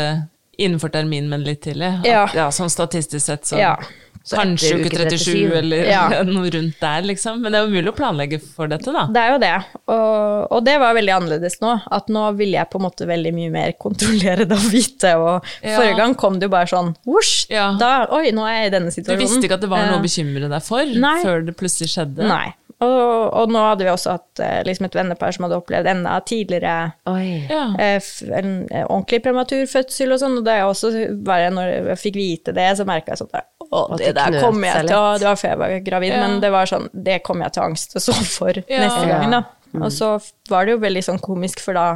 [0.59, 2.00] innenfor termin, men litt tidlig.
[2.00, 2.24] At- Ja.
[2.34, 3.76] ja sånn statistisk sett, så, Ja.
[4.24, 5.57] Så kanskje uke uke 37, 37.
[5.59, 6.22] eller Ja.
[6.24, 7.42] noe rundt der, liksom.
[7.42, 9.02] Men det er jo mulig å planlegge for dette, da.
[9.12, 9.50] Det er jo det.
[9.92, 11.74] Og, og det var veldig annerledes nå.
[11.92, 15.12] At nå ville jeg på en måte veldig mye mer kontrollere det og vite.
[15.20, 15.76] Og Ja.
[15.76, 17.50] forrige gang kom det jo bare sånn vosj!
[17.52, 17.76] Ja.
[17.78, 19.20] Da, oi, nå er jeg i denne situasjonen.
[19.20, 21.22] Du visste ikke at det var noe å bekymre deg for nei.
[21.22, 22.24] før det plutselig skjedde?
[22.26, 22.55] Nei.
[22.82, 26.16] Og, og nå hadde vi også hatt eh, liksom et vennepar som hadde opplevd enda
[26.26, 26.72] tidligere
[27.06, 27.46] Oi.
[27.48, 27.68] Ja.
[27.78, 30.38] eh, en eh, ordentlig prematur fødsel og sånn.
[30.40, 30.90] Og det er også
[31.24, 34.68] bare når jeg fikk vite det, så merka jeg sånn Å, At det der kommer
[34.68, 36.20] jeg til å Det var før jeg var gravid, Ja.
[36.26, 38.82] men det var sånn Det kommer jeg til å angste så for Ja.
[38.84, 39.42] neste gang, da.
[39.80, 40.12] Og så
[40.50, 41.86] var det jo veldig sånn komisk, for da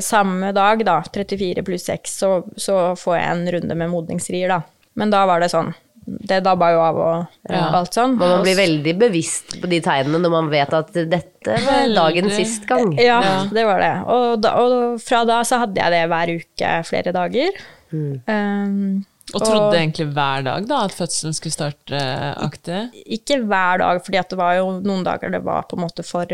[0.00, 4.62] samme dag, da, 34 pluss 6, så, så får jeg en runde med modningsrier, da.
[4.96, 5.74] Men da var det sånn
[6.06, 7.64] Det dabba jo av og Ja.
[7.80, 8.12] alt sånn.
[8.16, 12.66] Man blir veldig bevisst på de tegnene når man vet at dette var dagen sist
[12.68, 12.92] gang.
[12.98, 13.18] Ja,
[13.50, 13.90] det var det.
[14.06, 17.58] Og, da, og fra da så hadde jeg det hver uke flere dager.
[17.92, 18.20] Mm.
[18.28, 19.04] Um,
[19.34, 21.98] Og trodde egentlig hver dag da at fødselen skulle starte
[22.38, 22.84] aktig?
[23.18, 26.26] ikke hver dag, fordi det var jo noen dager det var på en måte for,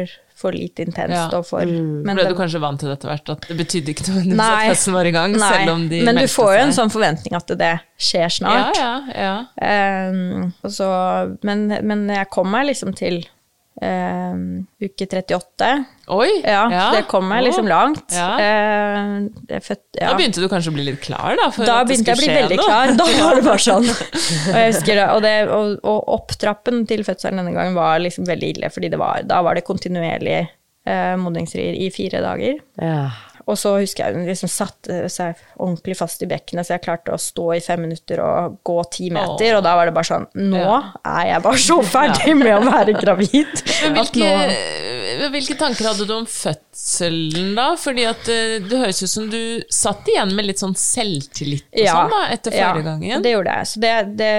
[0.42, 1.14] for lite intenst.
[1.16, 1.26] Ja.
[1.38, 3.32] Og for, men Ble du kanskje vant til det etter hvert?
[3.36, 4.48] At det betydde ikke noe Nei.
[4.66, 6.92] at festen var i gang, Nei, selv om de men du får jo en sånn
[6.92, 7.72] forventning at det
[8.02, 8.80] skjer Ja, snart.
[8.82, 10.08] ja, ja.
[10.10, 10.88] Um, og så,
[11.46, 13.22] men, men jeg kom meg liksom til
[13.80, 14.42] um,
[14.82, 15.68] uke 38.
[16.12, 16.28] Oi!
[16.44, 18.12] Ja, det kom meg liksom langt.
[18.14, 18.28] Ja.
[18.36, 20.10] Uh, født, ja.
[20.10, 21.48] Da begynte du kanskje å bli litt klar, da?
[21.54, 22.68] For da at det begynte jeg å bli veldig noe.
[22.68, 22.94] klar.
[22.98, 23.90] Da var det bare sånn.
[23.92, 28.28] Og jeg husker det, og, det, og, og opptrappen til fødselen denne gangen var liksom
[28.28, 30.40] veldig ille, fordi det var, da var det kontinuerlig
[30.88, 32.58] uh, modningsrier i fire dager.
[32.82, 33.06] Ja.
[33.50, 37.14] Og så husker jeg hun liksom satte seg ordentlig fast i bekkenet, så jeg klarte
[37.14, 39.58] å stå i fem minutter og gå ti meter, Åh.
[39.58, 40.76] og da var det bare sånn Nå Ja.
[41.04, 43.62] er jeg bare så ferdig med å være gravid.
[43.82, 44.30] Men at hvilke,
[45.22, 47.68] nå- hvilke tanker hadde du om fødselen, da?
[47.80, 49.40] Fordi at eh, det høres ut som du
[49.72, 53.08] satt igjen med litt sånn selvtillit og sånn, da, etter forrige gangen.
[53.10, 53.70] Ja, det gjorde jeg.
[53.72, 54.32] Så, det, det,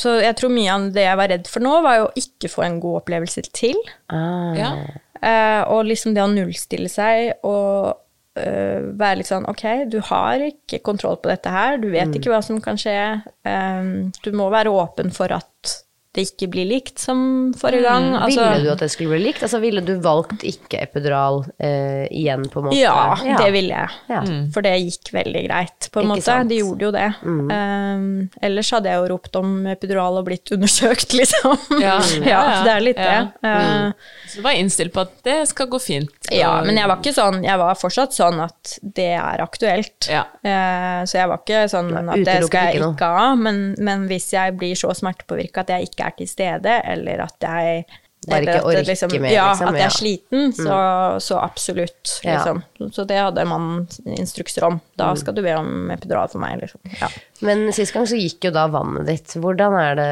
[0.00, 2.50] så jeg tror mye av det jeg var redd for nå, var jo å ikke
[2.52, 3.78] få en god opplevelse til.
[4.12, 4.50] Ah.
[4.58, 4.72] Ja.
[5.20, 7.92] Eh, og liksom det å nullstille seg og
[8.40, 12.32] eh, være litt sånn Ok, du har ikke kontroll på dette her, du vet ikke
[12.32, 12.96] hva som kan skje.
[13.44, 13.92] Eh,
[14.24, 15.79] du må være åpen for at
[16.20, 17.20] det ikke blir likt som
[17.58, 18.10] forrige gang.
[18.20, 19.42] Altså, ville du at det skulle bli likt?
[19.46, 22.78] Altså, ville du valgt ikke epidural eh, igjen, på en måte?
[22.78, 23.98] Ja, det ville jeg.
[24.12, 24.20] Ja.
[24.54, 26.26] For det gikk veldig greit, på en Ikke måte.
[26.28, 26.52] sant?
[26.52, 27.08] De gjorde jo det.
[27.24, 28.06] Um,
[28.44, 31.56] ellers hadde jeg jo ropt om epidural og blitt undersøkt, liksom.
[31.80, 31.96] Ja.
[32.26, 33.16] ja, det er litt Ja.
[33.40, 33.50] det.
[33.50, 33.92] Uh,
[34.28, 36.12] Så du var innstilt på at det skal gå fint.
[36.34, 40.08] Ja, men jeg var ikke sånn Jeg var fortsatt sånn at det er aktuelt.
[40.10, 40.24] Ja.
[40.42, 43.26] Eh, så jeg var ikke sånn at det skal jeg ikke ikke ha.
[43.38, 47.48] Men, men hvis jeg blir så smertepåvirka at jeg ikke er til stede, eller at
[47.50, 47.84] jeg
[48.28, 49.68] Bare ikke orke liksom, mer, ja, liksom.
[49.70, 50.74] at jeg er sliten, så,
[51.24, 52.34] så absolutt, Ja.
[52.36, 52.62] liksom.
[52.92, 54.80] Så det hadde man instrukser om.
[55.00, 56.80] Da skal du be om epidural for meg, liksom.
[57.00, 57.08] Ja.
[57.40, 59.32] Men sist gang så gikk jo da vannet ditt.
[59.40, 60.10] Hvordan er det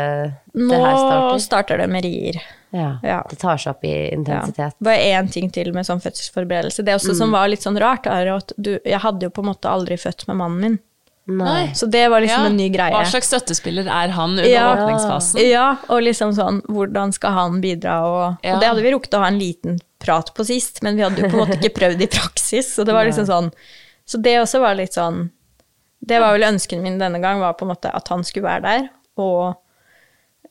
[0.57, 1.43] Nå det her starter?
[1.45, 2.41] starter det med rier.
[2.73, 3.23] Ja, Ja.
[3.29, 3.95] Det tar seg opp i
[4.27, 4.41] Ja.
[4.47, 6.85] Det Bare én ting til med sånn fødselsforberedelse.
[6.85, 9.53] Det også som var litt sånn rart, er at du Jeg hadde jo på en
[9.53, 10.79] måte aldri født med mannen min.
[11.29, 11.67] Nei.
[11.77, 12.47] Så det var liksom Ja.
[12.49, 12.91] en ny greie.
[12.95, 14.75] Hva slags støttespiller er han under Ja.
[14.75, 15.43] åpningsfasen?
[15.51, 17.99] Ja, og liksom sånn Hvordan skal han bidra?
[18.03, 18.55] Og, Ja.
[18.55, 21.19] og det hadde vi rukket å ha en liten prat på sist, men vi hadde
[21.21, 22.75] jo på en måte ikke prøvd i praksis.
[22.75, 23.53] Så det var liksom sånn
[24.07, 25.31] Så det også var litt sånn
[26.07, 28.63] Det var vel ønsken min denne gang, var på en måte at han skulle være
[28.63, 29.57] der, og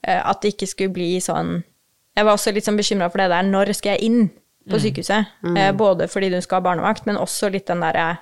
[0.03, 1.63] eh, at det ikke skulle bli sånn
[2.15, 4.29] Jeg var også litt sånn bekymra for det der, når skal jeg inn
[4.69, 5.25] på sykehuset?
[5.57, 8.17] Eh, både fordi du skal ha barnevakt, men også litt den derre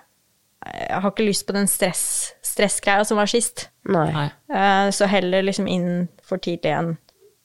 [0.66, 3.68] Jeg har ikke lyst på den stress, stressgreia som var sist.
[3.90, 4.30] Nei.
[4.50, 6.96] Eh, Så heller liksom inn for tidlig enn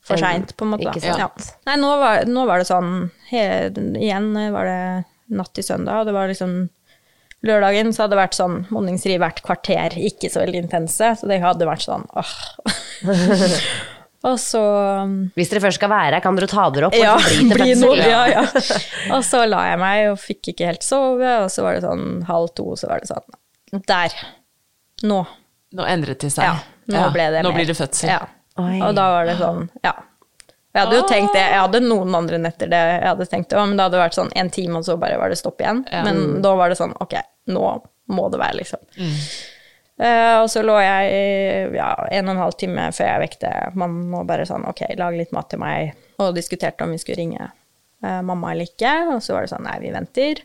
[0.01, 0.89] for seint, på en måte.
[0.89, 1.21] ikke sant.
[1.21, 1.59] Ja.
[1.69, 3.43] Nei, nå var, nå var det sånn he,
[4.01, 5.05] Igjen var det
[5.37, 6.69] natt til søndag, og det var liksom
[7.47, 11.39] Lørdagen så hadde det vært sånn modningsri hvert kvarter, ikke så veldig intense, så det
[11.41, 12.33] hadde vært sånn åh.
[14.21, 14.61] og så
[15.39, 17.97] Hvis dere først skal være her, kan dere ta dere opp ja, bli bli noe,
[17.97, 18.43] ja, ja.
[19.17, 22.21] Og så la jeg meg og fikk ikke helt sove, og så var det sånn
[22.29, 24.17] halv to, så var det sånn Der.
[25.09, 25.23] Nå.
[25.73, 26.45] Nå endret det seg.
[26.51, 26.59] Ja,
[26.91, 27.61] nå Ja, ble det Nå mer.
[27.63, 28.13] blir det fødsel.
[28.13, 28.21] Ja.
[28.61, 29.95] Og da var det sånn, ja.
[30.71, 33.73] Jeg hadde jo tenkt det, jeg hadde noen andre netter det jeg hadde tenkt men
[33.75, 35.81] det hadde vært sånn en time, og så bare var det stopp igjen.
[35.91, 36.05] Ja.
[36.07, 37.17] Men da var det sånn, ok,
[37.51, 37.65] nå
[38.11, 38.85] må det være, liksom.
[40.01, 44.15] Eh, og så lå jeg ja, en og en halv time før jeg vekte mannen
[44.17, 45.93] og bare sånn, ok, lag litt mat til meg,
[46.23, 47.51] og diskuterte om vi skulle ringe
[48.05, 50.41] uh, mamma eller ikke, og så var det sånn, nei, vi venter.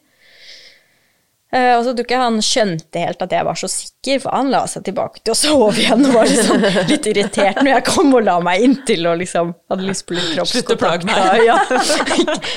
[1.55, 4.49] Eh, og så tror ikke han skjønte helt at jeg var så sikker, for han
[4.51, 8.11] la seg tilbake til å sove igjen og var liksom litt irritert når jeg kom
[8.17, 11.45] og la meg inntil og liksom hadde lyst på litt Slutt å plage meg.
[11.45, 11.55] Ja.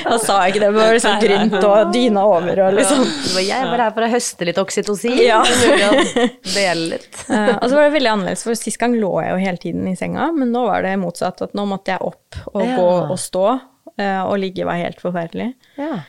[0.08, 3.06] Han sa ikke det, men var liksom grynt og dyna over og liksom
[3.38, 5.16] jeg bare her for å høste litt oksytocin.
[5.22, 5.40] Ja.
[5.46, 7.08] Dele litt.
[7.30, 9.88] Uh, og så var det veldig annerledes, for sist gang lå jeg jo hele tiden
[9.90, 12.76] i senga, men nå var det motsatt, at nå måtte jeg opp og Ja.
[12.76, 13.46] gå og stå,
[13.94, 15.52] uh, og ligge var helt forferdelig.
[15.78, 16.02] Ja.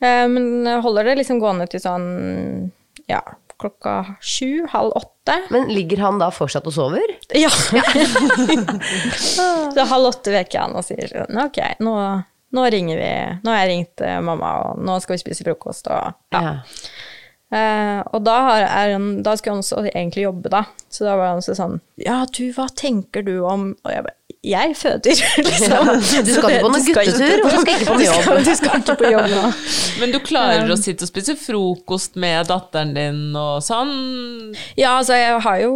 [0.00, 2.06] Eh, Men holder det liksom gående til sånn,
[3.08, 3.22] ja,
[3.60, 5.38] klokka sju, halv åtte.
[5.50, 7.16] Men ligger han da fortsatt og sover?
[7.34, 7.48] Ja.
[9.74, 11.96] så halv åtte vekker han og sier sånn, ok, nå,
[12.56, 13.10] nå ringer vi,
[13.42, 16.46] nå har jeg ringt eh, mamma, og nå skal vi spise frokost, og ja.
[16.50, 16.56] Ja.
[17.46, 18.32] Uh, og da,
[18.66, 20.64] er da skulle han også egentlig jobbe, da.
[20.90, 24.76] Så da var han sånn Ja, du, hva tenker du om Og jeg bare Jeg
[24.78, 25.88] føder, liksom.
[25.90, 28.40] Du skal ikke på noen guttetur, og du skal ikke på jobb.
[28.46, 29.44] Du skal ikke på jobb nå.
[30.00, 33.92] Men du klarer å sitte og spise frokost med datteren din og sånn?
[34.78, 35.74] Ja, altså, jeg har jo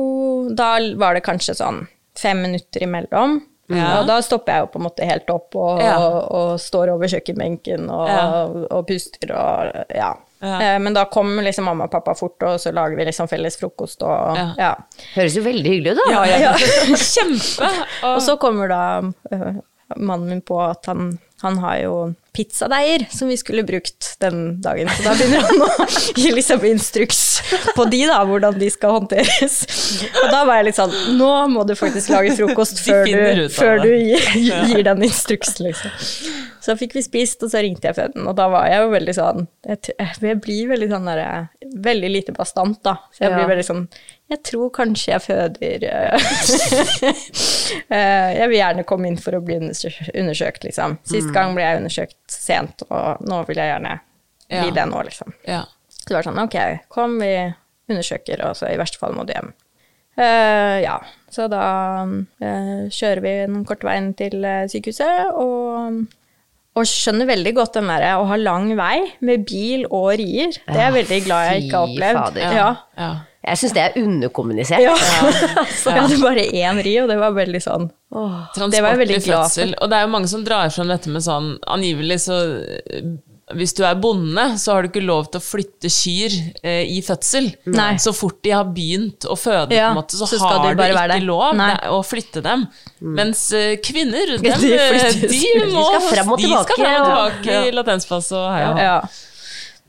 [0.54, 1.82] Da var det kanskje sånn
[2.20, 3.40] fem minutter imellom.
[3.70, 4.00] Ja.
[4.00, 5.92] Og da stopper jeg jo på en måte helt opp og, Ja.
[6.02, 8.24] og, og står over kjøkkenbenken og, Ja.
[8.74, 10.08] og puster og ja.
[10.40, 10.60] Ja.
[10.62, 13.58] Eh, Men da kommer liksom mamma og pappa fort, og så lager vi liksom felles
[13.60, 14.46] frokost og Ja.
[14.58, 14.70] ja.
[15.14, 16.24] Høres jo veldig hyggelig ut, da.
[16.40, 16.54] ja.
[17.14, 17.68] Kjempe!
[18.14, 19.60] Og så kommer da uh,
[19.96, 21.94] mannen min på at han, han har jo
[22.36, 24.88] pizzadeiger som vi skulle brukt den dagen.
[24.88, 25.86] Så da begynner han å
[26.20, 27.22] gi liksom instruks
[27.74, 29.56] på de, da, hvordan de skal håndteres.
[30.10, 33.82] Og da var jeg litt sånn Nå må du faktisk lage frokost før du, før
[33.82, 35.96] du gir, gir den instruksen, liksom.
[36.60, 39.16] Så fikk vi spist, og så ringte jeg føden, og da var jeg jo veldig
[39.16, 41.28] sånn Jeg, jeg blir veldig sånn derre
[41.88, 42.98] Veldig lite bastant, da.
[43.14, 43.84] Så jeg blir veldig sånn
[44.30, 46.30] Jeg tror kanskje jeg føder eh,
[47.90, 50.96] Eh, Jeg vil gjerne komme inn for å bli undersøkt, liksom.
[51.06, 53.92] Sist gang ble jeg undersøkt sent, og nå vil jeg gjerne
[54.50, 54.74] bli Ja.
[54.74, 55.34] det nå, liksom.
[55.46, 55.60] Ja.
[55.94, 56.56] Så det var sånn, ok,
[56.90, 57.30] kom, vi
[57.90, 59.52] undersøker, og så i verste fall må du hjem.
[60.18, 60.96] Uh, ja,
[61.30, 61.62] så da
[62.02, 66.02] uh, kjører vi den korte veien til eh, sykehuset, og,
[66.74, 70.50] og skjønner veldig godt den derre å ha lang vei med bil og rier.
[70.66, 72.42] Det er jeg veldig glad jeg ikke har opplevd.
[72.42, 72.70] Ja.
[72.98, 73.12] ja.
[73.40, 74.82] Jeg syns det er underkommunisert.
[74.84, 74.92] Ja.
[75.80, 79.00] så jeg hadde bare én ri, og det var veldig sånn åh, Det var jeg
[79.06, 79.72] veldig glad for.
[79.80, 83.08] Og det er jo mange som drar frem dette med sånn Angivelig så eh,
[83.56, 87.00] hvis du er bonde, så har du ikke lov til å flytte kyr eh, i
[87.02, 87.48] fødsel.
[87.74, 87.94] Nei.
[88.02, 90.82] Så fort de har begynt å føde, Ja, på en måte, så, så har du
[90.84, 91.16] ikke der.
[91.24, 91.72] lov Nei.
[91.90, 92.66] å flytte dem.
[93.00, 95.40] Mens eh, kvinner, dem, De de,
[95.72, 97.64] må, de, skal frem og de skal frem og tilbake, ja.
[97.66, 98.86] i latenspass og hei og hå.
[98.86, 98.94] Ja.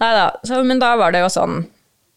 [0.02, 1.62] Nei da, så, men da var det jo sånn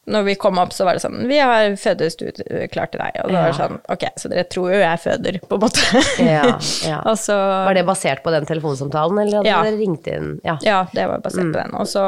[0.07, 2.33] når vi kom opp, så var det sånn Vi har fødestue
[2.73, 3.17] klar til deg.
[3.25, 6.03] Og da var det sånn Ok, så dere tror jo jeg føder, på en måte.
[6.21, 6.43] Ja,
[6.91, 6.99] ja.
[7.09, 9.63] og så Var det basert på den telefonsamtalen, eller hadde Ja.
[9.65, 10.29] dere ringt inn?
[10.45, 10.59] Ja.
[10.67, 11.73] Ja, det var basert på den.
[11.81, 12.03] Og, så,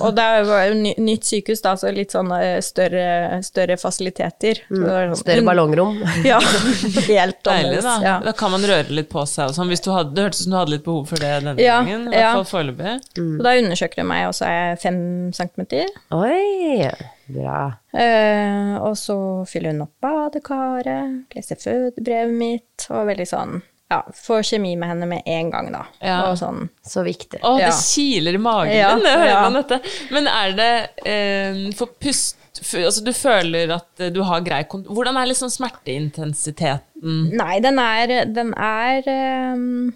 [0.00, 2.32] og det var jo ny, nytt sykehus, da, så litt sånn
[2.64, 4.62] større, større fasiliteter.
[4.70, 6.00] Så sånn- Større ballongrom?
[6.30, 6.38] Ja.
[6.40, 7.84] Helt annerledes.
[7.84, 7.94] da.
[8.04, 8.16] Ja.
[8.24, 9.68] Da kan man røre litt på seg og sånn.
[9.72, 11.78] Hvis du hadde, det hørtes ut som du hadde litt behov for det denne Ja,
[11.82, 12.08] gangen.
[12.08, 12.32] I hvert ja.
[12.40, 12.96] fall foreløpig.
[13.38, 15.00] Og da undersøker de meg, og så er jeg fem
[15.36, 15.90] centimeter.
[16.16, 16.90] Oi,
[17.34, 17.58] bra.
[17.92, 19.16] Eh, og så
[19.50, 23.60] fyller hun opp badekaret, leser fødebrevet mitt, og veldig sånn
[23.90, 25.80] Ja, får kjemi med henne med en gang, da.
[25.98, 26.18] Ja.
[26.30, 27.40] Og sånn Så viktig.
[27.42, 27.70] Å, Ja.
[27.72, 29.40] det kiler i magen Ja, din, det hører ja.
[29.48, 29.80] man dette.
[30.14, 30.72] Men er det
[31.06, 35.48] eh, for pust Altså, du føler at eh, du har grei kontroll Hvordan er liksom
[35.50, 37.30] smerteintensiteten?
[37.38, 39.06] Nei, den er, den er
[39.54, 39.92] um,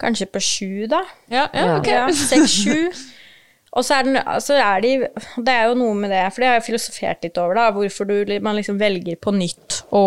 [0.00, 1.00] kanskje på sju, da.
[1.32, 1.88] Ja, ja, ok.
[1.90, 2.92] Ja, Seks-sju.
[3.76, 4.94] Og så er, den, altså er de
[5.36, 7.70] Det er jo noe med det, for det har jeg filosofert litt over, da.
[7.76, 10.04] Hvorfor du, man liksom velger på nytt å,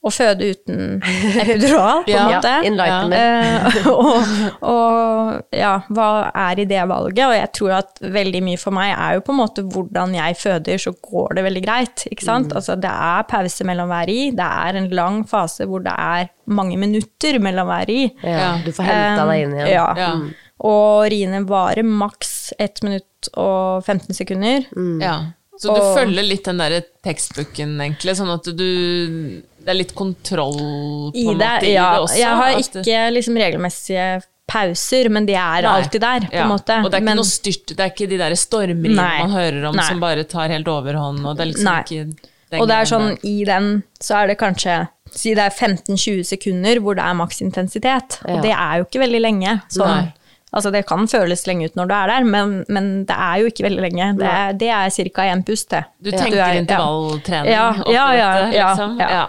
[0.00, 1.00] å føde uten
[1.42, 2.52] epidural, på en Ja, måte.
[2.68, 3.80] enlightenment.
[3.80, 6.08] Eh, og, og ja, hva
[6.44, 7.22] er i det valget?
[7.26, 10.38] Og jeg tror at veldig mye for meg er jo på en måte hvordan jeg
[10.40, 12.04] føder, så går det veldig greit.
[12.10, 12.52] ikke sant?
[12.56, 14.20] Altså det er pause mellom hver i.
[14.36, 18.02] Det er en lang fase hvor det er mange minutter mellom hver i.
[18.24, 19.72] Ja, du får henta deg inn igjen.
[19.76, 19.88] Ja.
[20.00, 20.12] Ja.
[20.60, 24.66] Og riene varer maks 1 minutt og 15 sekunder.
[25.00, 25.18] Ja.
[25.60, 29.94] Så du Og- følger litt den der tekstbooken, egentlig, sånn at du Det er litt
[29.94, 32.16] kontroll på I en det, måte i det også?
[32.16, 35.82] Jeg har ikke liksom regelmessige pauser, men de er Nei.
[35.82, 36.46] alltid der, på Ja.
[36.48, 36.78] måte.
[36.82, 39.68] Og det er ikke men, noe styrt, det er ikke de der stormriene man hører
[39.68, 39.84] om Nei.
[39.86, 41.82] som bare tar helt overhånd, og det er liksom Nei.
[41.82, 42.16] ikke
[42.50, 43.28] den og det er sånn, der.
[43.28, 48.20] i den så er det kanskje Si det er 15-20 sekunder hvor det er maksintensitet.
[48.24, 48.34] Ja.
[48.36, 49.62] Og det er jo ikke veldig lenge.
[49.68, 50.12] Sånn, Nei.
[50.52, 53.50] Altså det kan føles lenge ut når du er der, men, men det er jo
[53.52, 54.08] ikke veldig lenge.
[54.20, 55.26] Det er, det er ca.
[55.30, 55.84] én pust, det.
[56.02, 58.98] Du tenker er- intervalltrening Ja, oppi ja, ja, dette, ja, liksom?
[59.00, 59.10] ja.
[59.10, 59.26] Ja.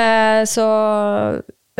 [0.00, 0.66] Eh, så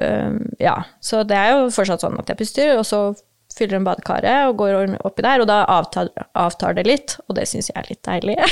[0.03, 0.76] uh, ja.
[1.01, 3.03] Så det er jo fortsatt sånn at jeg puster, og så
[3.51, 6.09] fyller hun badekaret og går oppi der, og da avtar,
[6.39, 8.37] avtar det litt, og det syns jeg er litt deilig.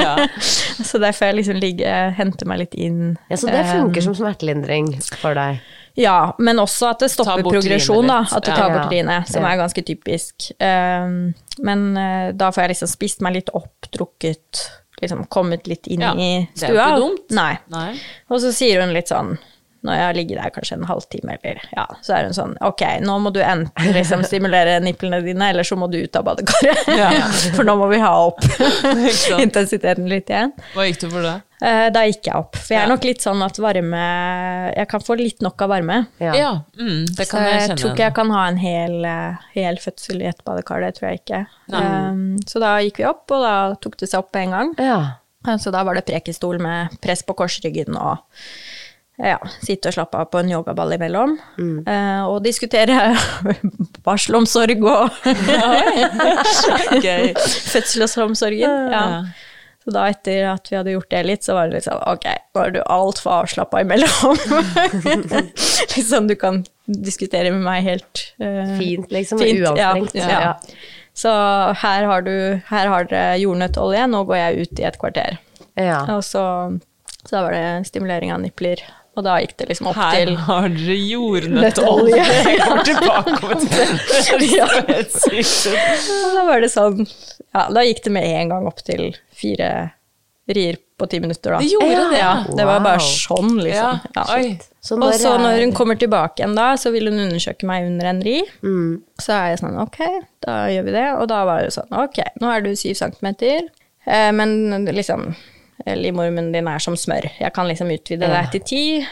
[0.00, 0.14] Ja.
[0.88, 3.16] så derfor jeg liksom ligger, henter meg litt inn.
[3.30, 5.60] Ja, så det funker funker som smertelindring for deg?
[5.98, 8.20] Ja, men også at det stopper progresjon, da.
[8.30, 8.78] At du tar Ja.
[8.78, 10.50] bort riene, som er ganske typisk.
[10.60, 14.66] Um, men uh, da får jeg liksom spist meg litt opp, drukket,
[15.02, 16.90] liksom kommet litt inn Ja, i det er stua.
[16.92, 17.30] ikke dumt.
[17.36, 17.54] Nei.
[17.72, 17.94] Nei.
[18.30, 19.36] Og så sier hun litt sånn
[19.80, 22.82] når jeg har ligget der kanskje en halvtime, eller ja, så er hun sånn Ok,
[23.00, 26.84] nå må du enten liksom stimulere nipplene dine, eller så må du ut av badekaret.
[27.56, 28.44] For nå må vi ha opp
[29.40, 30.52] intensiteten litt igjen.
[30.74, 31.38] Hva gikk du for da?
[31.60, 32.56] Eh, da gikk jeg opp.
[32.56, 34.00] For jeg er nok litt sånn at varme
[34.72, 35.98] Jeg kan få litt nok av varme.
[36.22, 36.32] Ja.
[36.36, 37.78] Ja, mm, det kan jeg jeg kjenne.
[37.82, 41.10] tror ikke jeg kan ha en hel, eh, hel fødsel i et badekar, det tror
[41.10, 41.42] jeg ikke.
[41.74, 44.74] Um, så da gikk vi opp, og da tok det seg opp med en gang.
[44.80, 45.56] Ja.
[45.60, 48.18] Så da var det prekestol med press på korsryggen og
[49.20, 51.36] ja, sitte og slappe av på en yogaball imellom.
[51.60, 53.12] Eh, og diskutere
[54.06, 55.10] barselomsorg og
[57.72, 58.92] fødselsomsorgen.
[58.92, 59.04] Ja.
[59.90, 62.26] Så da etter at vi hadde gjort det litt, så var det litt sånn ok,
[62.54, 64.36] nå er du altfor avslappa imellom.
[65.96, 69.42] liksom du kan diskutere med meg helt uh, Fint, liksom.
[69.42, 70.28] Fint, ja, ja.
[70.30, 70.52] Ja.
[71.16, 71.32] Så
[71.82, 72.34] her har du
[72.68, 75.40] her har dere jordnøttolje, nå går jeg ut i et kvarter.
[75.74, 76.04] Ja.
[76.14, 76.44] Og så,
[77.24, 78.84] så da var det stimulering av nipler,
[79.20, 82.26] og da gikk det liksom opp Her til har dere jordnøttolje.
[82.64, 83.94] Kommer tilbake til.
[84.56, 84.66] Ja.
[86.34, 89.90] Da var det sånn Ja, da gikk det med en gang opp til fire
[90.50, 91.58] rier på ti minutter, da.
[91.62, 92.32] Det gjorde det, ja.
[92.56, 94.00] Det var bare sånn, liksom.
[94.02, 94.10] Ja.
[94.16, 94.24] Ja.
[94.34, 94.56] Oi.
[94.82, 98.08] Så Og så når hun kommer tilbake igjen da, så vil hun undersøke meg under
[98.10, 98.40] en ri.
[98.64, 98.98] Mm.
[99.20, 100.00] Så er jeg sånn, ok,
[100.44, 101.06] da gjør vi det.
[101.20, 103.68] Og da var det sånn, ok, nå er du syv centimeter,
[104.08, 105.30] eh, men liksom,
[105.86, 107.28] livmormunnen din er som smør.
[107.40, 108.42] Jeg kan liksom utvide Ja.
[108.42, 109.06] deg til ti.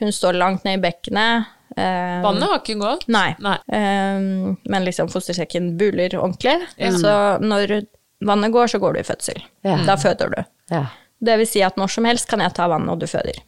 [0.00, 1.46] Hun står langt ned i bekkenet.
[1.76, 3.06] Um, Vannet har ikke gått?
[3.08, 3.34] Nei.
[3.40, 3.56] Nei.
[3.72, 6.58] Um, men liksom fostersekken buler ordentlig.
[7.00, 7.86] Så når
[8.20, 9.40] vannet går, så går du i fødsel.
[9.64, 9.78] Ja.
[9.86, 10.42] Da føder du.
[10.70, 10.86] Ja.
[11.22, 13.38] Det vil si at når som helst kan jeg ta vannet, og du føder.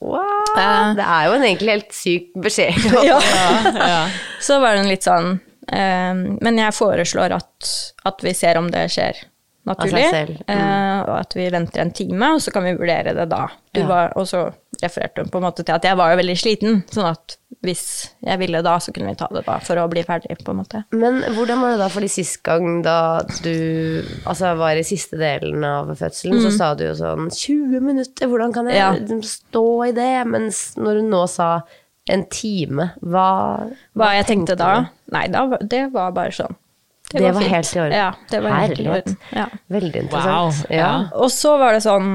[0.00, 0.22] Wow.
[0.56, 2.80] Uh, Det er jo en egentlig helt syk beskjed.
[3.06, 3.20] Ja.
[3.74, 4.00] Ja.
[4.40, 5.38] Så var hun litt sånn
[5.72, 7.70] um, Men jeg foreslår at,
[8.04, 9.22] at vi ser om det skjer
[9.66, 10.38] naturlig.
[10.46, 10.52] Mm.
[10.54, 13.48] eh, og at vi venter en time, og så kan vi vurdere det da.
[13.74, 13.86] Du Ja.
[13.86, 14.52] var, og så
[14.82, 18.10] refererte hun på en måte til at jeg var jo veldig sliten, sånn at hvis
[18.22, 20.58] jeg ville da, så kunne vi ta det da, for å bli ferdig, på en
[20.60, 20.84] måte.
[20.92, 25.64] Men hvordan var det da, fordi sist gang da du altså, var i siste delen
[25.64, 29.08] av fødselen, så sa du jo sånn 20 minutter, hvordan kan jeg Mm.
[29.08, 29.20] Ja.
[29.22, 30.26] stå i det?
[30.26, 31.62] Mens når du nå sa
[32.08, 34.80] en time, hva Hva jeg tenkte da?
[34.82, 34.86] du?
[35.12, 36.54] Nei, da, det var bare sånn.
[37.22, 37.52] Det var fint.
[37.54, 37.92] helt i orden.
[37.98, 39.16] Ja, det var helt i orden.
[39.32, 39.46] Ja.
[39.68, 40.02] Veldig Wow.
[40.04, 40.66] interessant.
[40.70, 40.76] Ja.
[40.76, 40.90] Ja.
[41.14, 42.10] Og så var det sånn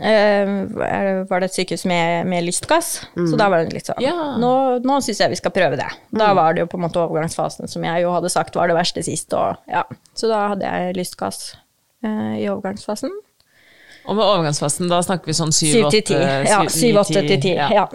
[0.00, 4.36] uh, var det et sykehus med, med lystgass, så da var det litt sånn Ja.
[4.40, 4.52] Nå,
[4.84, 5.88] nå syns jeg vi skal prøve det.
[6.16, 8.76] Da var det jo på en måte overgangsfasen som jeg jo hadde sagt var det
[8.78, 9.84] verste sist, og ja.
[10.16, 11.54] Så da hadde jeg lystgass
[12.04, 13.12] uh, i overgangsfasen.
[14.06, 16.14] Og med overgangsfasen, da snakker vi sånn syv, Syv til åtte ti.
[16.50, 17.54] Ja, syv- syv, ni, åtte til ti.
[17.56, 17.68] ja.
[17.72, 17.86] Ja.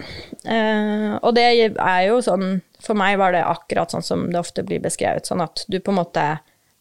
[0.44, 1.44] Eh, og det
[1.78, 5.40] er jo sånn For meg var det akkurat sånn som det ofte blir beskrevet, sånn
[5.44, 6.24] at du på en måte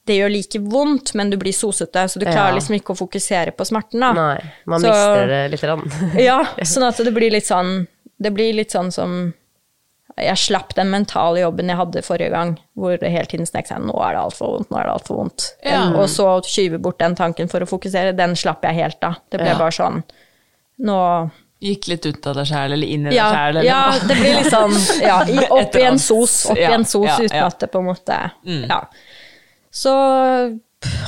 [0.08, 2.56] Det gjør like vondt, men du blir sosete, så du klarer Ja.
[2.58, 4.12] liksom ikke å fokusere på smerten, da.
[4.14, 5.64] Nei, man Så- mister det litt.
[5.64, 5.92] Rann.
[6.18, 7.88] Ja, sånn at det blir litt sånn
[8.22, 9.34] Det blir litt sånn som
[10.18, 13.80] Jeg slapp den mentale jobben jeg hadde forrige gang, hvor det hele tiden snek seg
[13.86, 15.46] Nå er det altfor vondt, nå er det altfor vondt.
[15.64, 15.84] Ja.
[15.96, 19.16] Og så skyve bort den tanken for å fokusere, den slapp jeg helt da.
[19.32, 19.58] Det ble Ja.
[19.62, 20.04] bare sånn
[20.82, 20.98] Nå
[21.62, 24.34] Gikk litt ut av deg sjæl, eller inn i deg ja, sjæl, ja, det blir
[24.40, 24.74] litt sånn
[25.10, 25.20] ja,
[25.54, 28.18] Opp i en sos, opp i en sos uten at det på en måte
[28.66, 28.82] Ja.
[29.72, 29.94] Så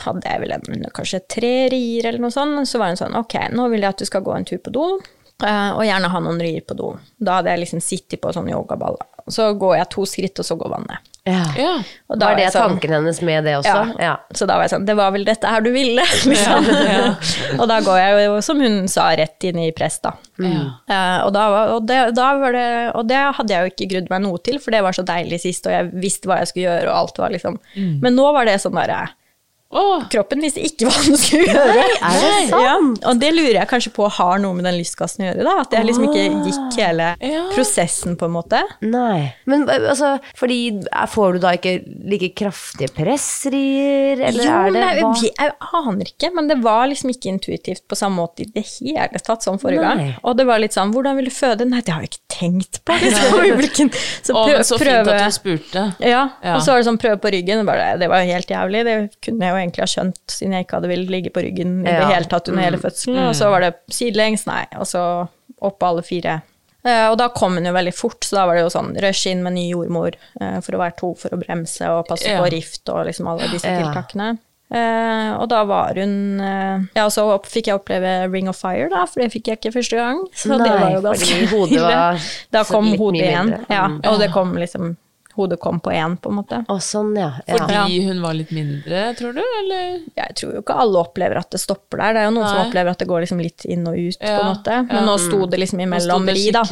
[0.06, 2.68] hadde jeg vel en, kanskje tre rier eller noe sånt.
[2.70, 4.74] Så var det sånn Ok, nå vil jeg at du skal gå en tur på
[4.76, 4.86] do,
[5.44, 6.94] og gjerne ha noen rier på do.
[7.20, 9.00] Da hadde jeg liksom sittet på sånn yogaball.
[9.32, 11.10] Så går jeg to skritt, og så går vannet.
[11.24, 11.44] Ja.
[11.56, 11.74] Ja.
[12.12, 13.96] Og da Var det sånn- tanken hennes med det også?
[14.04, 14.18] Ja.
[14.36, 16.68] Så da var jeg sånn Det var vel dette her du ville, liksom.
[17.62, 20.12] og da går jeg jo, som hun sa, rett inn i press, da.
[20.44, 22.68] Eh, og, da var, og, det, da var det,
[23.00, 25.40] og det hadde jeg jo ikke grudd meg noe til, for det var så deilig
[25.46, 27.60] sist, og jeg visste hva jeg skulle gjøre, og alt var liksom
[28.04, 29.06] Men nå var det sånn derre
[29.74, 31.86] Åh, Kroppen visste ikke hva den skulle gjøre.
[31.98, 32.64] er det sant?
[32.64, 32.76] Ja,
[33.10, 35.56] og det lurer jeg kanskje på har noe med den lystgassen å gjøre, da.
[35.64, 37.44] At jeg liksom ikke gikk hele Ja.
[37.56, 38.62] prosessen, på en måte.
[38.82, 39.34] Nei.
[39.50, 40.60] Men altså, fordi
[40.92, 41.76] er- får du da ikke
[42.10, 45.12] like kraftige pressrier, eller jo, er det nei, hva?
[45.22, 48.64] jeg, jeg aner ikke, men det var liksom ikke intuitivt på samme måte i det
[48.80, 49.96] hele tatt som forrige Nei.
[49.96, 50.14] gang.
[50.24, 51.68] Og det var litt sånn, hvordan vil du føde?
[51.70, 52.98] Nei, det har jeg ikke tenkt på.
[53.04, 53.90] Liksom,
[54.24, 55.84] så prøv, så fint prøve at du spurte.
[56.02, 56.56] ja, Ja.
[56.56, 58.84] og så var det sånn prøve på ryggen, bare, det var jo helt jævlig.
[58.88, 61.80] Det kunne jeg jo egentlig ha skjønt, siden jeg ikke hadde villet ligge på ryggen
[61.86, 63.22] i det hele tatt under hele fødselen.
[63.30, 65.04] Og så var det sidelengs, nei, og så
[65.64, 66.42] opp på alle fire.
[66.84, 69.28] Eh, og da kom hun jo veldig fort, så da var det jo sånn rush
[69.32, 72.42] inn med ny jordmor eh, for å være to for å bremse og passe Ja.
[72.44, 73.80] på rift og liksom alle disse Ja.
[73.86, 74.34] tiltakene.
[74.74, 78.58] Uh, og da var hun uh, Ja, og så opp, fikk jeg oppleve Ring of
[78.58, 80.24] Fire, da, for det fikk jeg ikke første gang.
[80.34, 81.36] Så det var jo ganske
[81.68, 82.00] ille.
[82.56, 83.52] Da kom hodet igjen.
[83.70, 84.00] Ja, Mm.
[84.10, 84.96] og det kom liksom
[85.34, 86.60] Hodet kom på én, på en måte.
[86.70, 87.32] Å, sånn, ja.
[87.48, 87.58] ja.
[87.58, 90.04] Fordi hun var litt mindre, tror du, eller?
[90.20, 92.14] Jeg tror jo ikke alle opplever at det stopper der.
[92.14, 94.34] Det er jo noen som opplever at det går liksom litt inn og ut, på
[94.34, 94.78] en måte.
[94.92, 95.06] Men ja.
[95.08, 96.64] nå sto det liksom imellom det ri, da.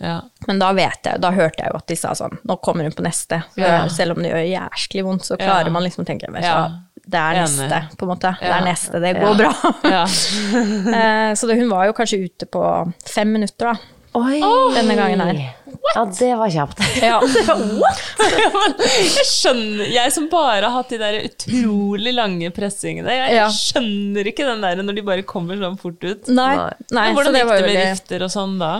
[0.00, 0.18] Ja.
[0.48, 2.94] Men da vet jeg, da hørte jeg jo at de sa sånn Nå kommer hun
[2.96, 3.42] på neste.
[3.60, 3.82] Ja.
[3.92, 5.74] Selv om det gjør jæsklig vondt, så klarer Ja.
[5.74, 6.62] man liksom å tenke vet du Ja.
[7.10, 7.56] Det er Enig.
[7.56, 8.34] neste, på en måte.
[8.38, 9.54] Det er neste, det går bra.
[9.88, 10.04] Ja.
[11.00, 12.62] Eh, så det, hun var jo kanskje ute på
[13.08, 13.96] fem minutter, da.
[14.18, 14.40] Oi!
[14.74, 15.40] Denne gangen her.
[15.94, 16.80] Ja, det var kjapt.
[17.02, 17.20] Ja.
[18.90, 23.48] jeg skjønner Jeg som bare har hatt de der utrolig lange pressingene, jeg Ja.
[23.54, 26.28] skjønner ikke den der når de bare kommer sånn fort ut.
[26.28, 26.54] Nei,
[26.92, 27.08] Nei.
[27.16, 28.72] Hvordan det gikk var det med rifter og sånn da?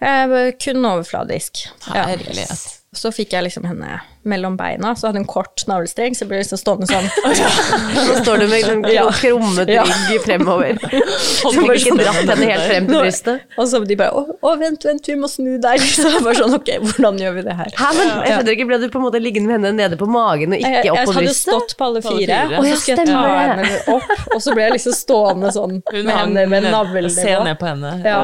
[0.00, 1.66] Eh, Kun overfladisk.
[1.94, 2.06] Ja.
[2.10, 2.66] Herlighet.
[2.96, 6.46] Så fikk jeg liksom henne mellom beina, så hadde hun kort navlestreng, så ble jeg
[6.48, 7.04] liksom stående sånn.
[8.08, 9.04] Så står du med en Ja.
[9.14, 10.80] krummet rygg fremover.
[11.20, 13.44] Så får ikke sånn dratt henne helt frem til brystet.
[13.54, 15.84] Og så de bare å, å, vent, vent, vi må snu deg.
[15.94, 17.70] Så jeg bare sånn, ok, hvordan gjør vi det her?
[17.78, 20.08] Hæ, men jeg skjønner ikke, Ble du på en måte liggende med henne nede på
[20.10, 21.52] magen og ikke opp på hadde brystet?
[21.52, 24.56] stått på alle På alle fire, og så skulle jeg ta henne opp, og så
[24.56, 27.10] ble jeg liksom stående sånn med henne med navlen.
[27.14, 27.94] Se ned på henne.
[28.02, 28.18] Ja.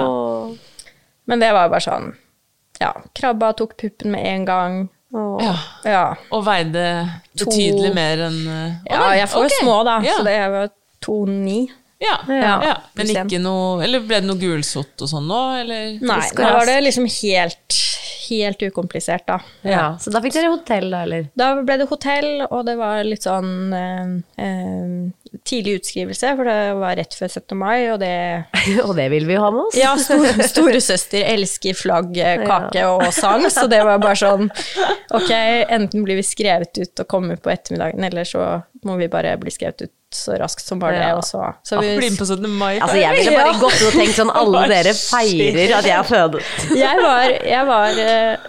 [1.31, 2.11] Men det var jo bare sånn,
[2.83, 4.83] ja, krabba, tok puppen med en gang.
[5.13, 5.55] Ja.
[5.85, 6.03] Ja,
[6.33, 6.83] Og veide
[7.37, 10.15] To- betydelig mer enn uh, ja jeg får jo små da, Ja.
[10.17, 10.63] så det er jo
[11.05, 11.57] 2,9.
[12.03, 12.15] Ja.
[12.33, 12.73] Ja.
[12.99, 15.93] Men ikke noe Eller ble det noe gulsott og sånn nå, eller?
[16.01, 17.77] Nei, nå var det liksom helt,
[18.29, 19.39] helt ukomplisert da.
[19.67, 21.27] Ja, Så da fikk dere hotell, da, eller?
[21.39, 24.13] Da ble det hotell, og det var litt sånn eh,
[24.45, 27.57] eh, tidlig utskrivelse, for det var rett før 17.
[27.59, 28.13] mai, og det
[28.87, 29.79] Og det vil vi ha med oss.
[29.79, 34.49] Ja, store, storesøster elsker flagg, eh, kake og sang, så det var bare sånn
[35.13, 38.47] Ok, enten blir vi skrevet ut og kommer på ettermiddagen, eller så
[38.87, 41.23] må vi bare bli skrevet ut så raskt som bare det, Ja.
[41.25, 42.47] så, så vi, Bli med på 17.
[42.51, 42.79] mai.
[42.79, 43.59] Altså, jeg ville bare Ja.
[43.63, 46.39] gått ut og tenkt sånn Alle dere feirer at jeg er født.
[46.77, 48.47] Jeg var, jeg var eh,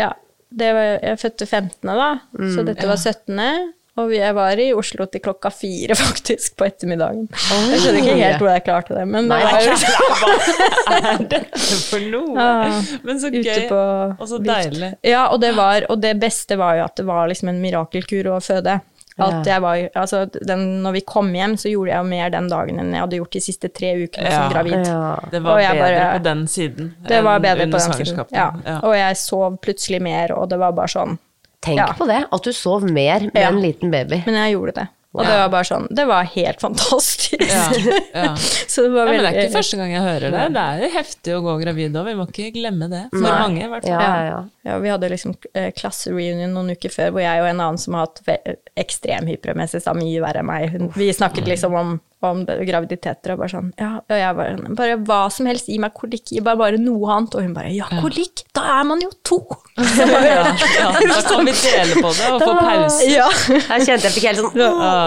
[0.00, 0.10] Ja,
[0.54, 2.10] det var, jeg fødte 15., da,
[2.54, 3.72] så dette var 17.
[3.94, 7.28] Og jeg var i Oslo til klokka fire, faktisk, på ettermiddagen.
[7.30, 9.76] Jeg skjønner ikke helt hvordan jeg klarte det, men det Nei, var jo
[10.88, 12.34] Hva er dette for noe?
[12.34, 12.80] Ja.
[13.06, 13.68] Men så gøy.
[13.70, 13.78] på
[14.18, 14.88] Og så deilig.
[15.06, 18.32] Ja, og det, var, og det beste var jo at det var liksom en mirakelkur
[18.34, 18.80] å føde.
[19.16, 22.48] At jeg var, altså, den, når vi kom hjem, så gjorde jeg jo mer den
[22.50, 24.40] dagen enn jeg hadde gjort de siste tre ukene Ja.
[24.40, 24.86] som gravid.
[24.88, 25.18] Ja.
[25.30, 28.06] Det var bedre bare- på den siden Det var enn bedre under på den siden.
[28.06, 28.32] svangerskapet.
[28.32, 28.50] Ja.
[28.66, 28.80] Ja.
[28.82, 31.18] Og jeg sov plutselig mer, og det var bare sånn
[31.64, 31.86] Tenk Ja.
[31.96, 33.48] på det, at du sov mer med Ja.
[33.48, 34.22] en liten baby.
[34.26, 34.88] Men jeg gjorde det.
[35.14, 37.42] Og det var bare sånn Det var helt fantastisk.
[37.46, 37.66] Ja,
[38.14, 38.32] ja.
[38.72, 40.46] Så det var Ja, men det er ikke første gang jeg hører det.
[40.56, 43.04] Det er jo heftig å gå gravid òg, vi må ikke glemme det.
[43.12, 43.34] For Nei.
[43.44, 43.94] mange, i hvert fall.
[43.94, 44.40] Ja, ja, ja.
[44.64, 47.98] Ja, vi hadde liksom eh, klassereunion noen uker før, hvor jeg og en annen som
[47.98, 50.76] har hatt ekstrem hyperemesis, er mye verre enn meg.
[50.96, 51.98] Vi snakket liksom om,
[52.32, 55.94] om graviditeter og bare sånn Ja, og jeg bare Bare hva som helst, gi meg
[55.96, 57.34] kolikk, gi meg bare noe annet.
[57.36, 59.40] Og hun bare Ja, kolikk, da er man jo to!
[60.14, 60.44] Bare, Ja,
[60.78, 63.08] ja, da kan vi dele på det og få pause.
[63.10, 63.26] ja.
[63.50, 64.58] Jeg kjente jeg fikk helt sånn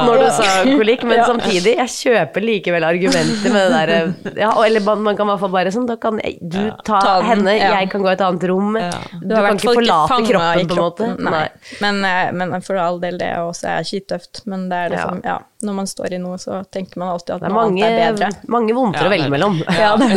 [0.08, 4.84] når du sa kolikk, men samtidig, jeg kjøper likevel argumenter med det derre ja, Eller
[4.86, 7.30] man, man kan i hvert fall bare sånn, da kan jeg, du ta, Ta den,
[7.32, 7.72] henne, ja.
[7.80, 8.76] jeg kan gå et annet rom.
[8.80, 8.92] Ja.
[9.22, 11.10] Du, kan ikke forlate kroppen, på en måte.
[11.28, 11.46] Nei.
[11.84, 14.44] Men, eh, men for all del, det også er skittøft.
[14.50, 15.38] Men det er liksom, ja.
[15.66, 18.02] Når man står i noe, så tenker man alltid at Det er noe mange, annet
[18.02, 18.50] er bedre.
[18.54, 19.56] mange vondter Ja, å velge mellom.
[19.82, 20.10] Ja, det.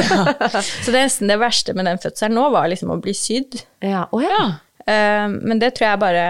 [0.84, 3.60] Så det er nesten det verste med den fødselen nå, var liksom å bli sydd.
[3.84, 4.06] Ja.
[4.12, 4.42] Oh, ja.
[4.84, 6.26] Eh, men det tror jeg bare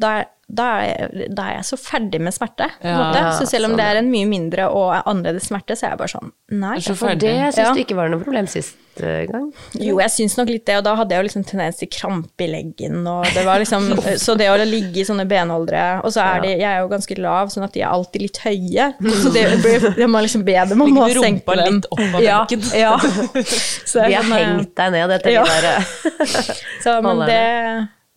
[0.00, 2.66] da er, da, er, da er jeg så ferdig med smerte.
[2.82, 3.22] Ja, måte.
[3.38, 6.00] så selv om sånn, det er en mye mindre og annerledes smerte, så er jeg
[6.02, 6.76] bare sånn Nei.
[6.82, 7.72] Så For det syns Ja.
[7.76, 9.52] du ikke var noe problem sist eh, gang?
[9.78, 12.42] Jo, jeg syns nok litt det, og da hadde jeg jo liksom tendens til krampe
[12.42, 13.86] i leggen, og det var liksom
[14.24, 17.18] Så det å ligge i sånne benholdere Og så er de Jeg er jo ganske
[17.22, 18.88] lav, sånn at de er alltid litt høye.
[19.22, 21.78] Så det blir det må liksom be dem om å senke rumpa dem.
[21.78, 22.66] litt opp av ja, benken.
[22.74, 22.98] ja.
[23.92, 25.46] Så Vi har sånn, eh, hengt deg ned etter Ja.
[25.46, 27.40] de der Så, men, det,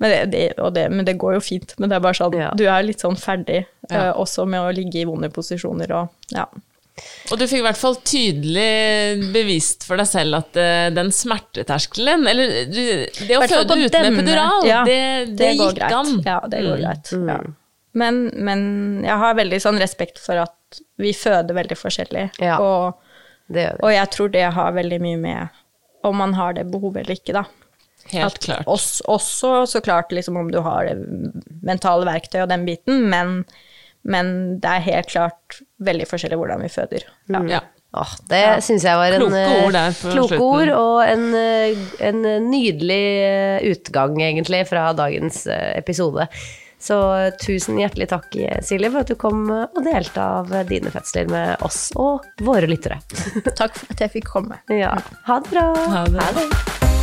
[0.04, 1.74] men, det, det, og det, men det går jo fint.
[1.80, 2.52] Men det er bare sånn, Ja.
[2.60, 4.10] du er litt sånn ferdig, Ja.
[4.10, 6.46] eh, også med å ligge i vonde posisjoner og ja.
[7.32, 12.28] Og du fikk i hvert fall tydelig bevist for deg selv at uh, den smerteterskelen
[12.30, 12.82] Eller du,
[13.26, 15.00] det å føde uten denne- epidural, ja, det,
[15.32, 15.96] det, det gikk greit.
[15.98, 16.12] an.
[16.28, 17.10] Ja, det går greit.
[17.32, 17.40] Ja.
[17.98, 18.62] Men, men
[19.06, 22.28] jeg har veldig sånn respekt for at vi føder veldig forskjellig.
[22.42, 22.60] Ja.
[22.62, 23.00] Og,
[23.50, 23.84] Det gjør vi.
[23.88, 25.60] og jeg tror det har veldig mye med
[26.04, 27.44] om man har det behovet eller ikke, da.
[28.12, 28.68] Helt klart.
[28.68, 30.98] Også, også så klart liksom om du har det
[31.64, 33.46] mentale verktøy og den biten, men,
[34.04, 34.34] men
[34.64, 37.08] det er helt klart veldig forskjellig hvordan vi føder.
[37.32, 37.44] Ja.
[37.50, 37.62] Ja.
[37.94, 41.28] Åh, det syns jeg var en Kloke eh, ord der på kloke ord, og en,
[41.38, 46.26] eh, en nydelig eh, utgang, egentlig, fra dagens eh, episode.
[46.82, 50.50] Så eh, tusen hjertelig takk, eh, Silje, for at du kom eh, og delte av
[50.52, 52.98] eh, dine fødsler med oss og våre lyttere.
[53.54, 54.58] Takk for at jeg fikk komme.
[54.74, 54.96] Ja.
[55.30, 55.70] Ha det bra.
[55.94, 57.03] Ha det.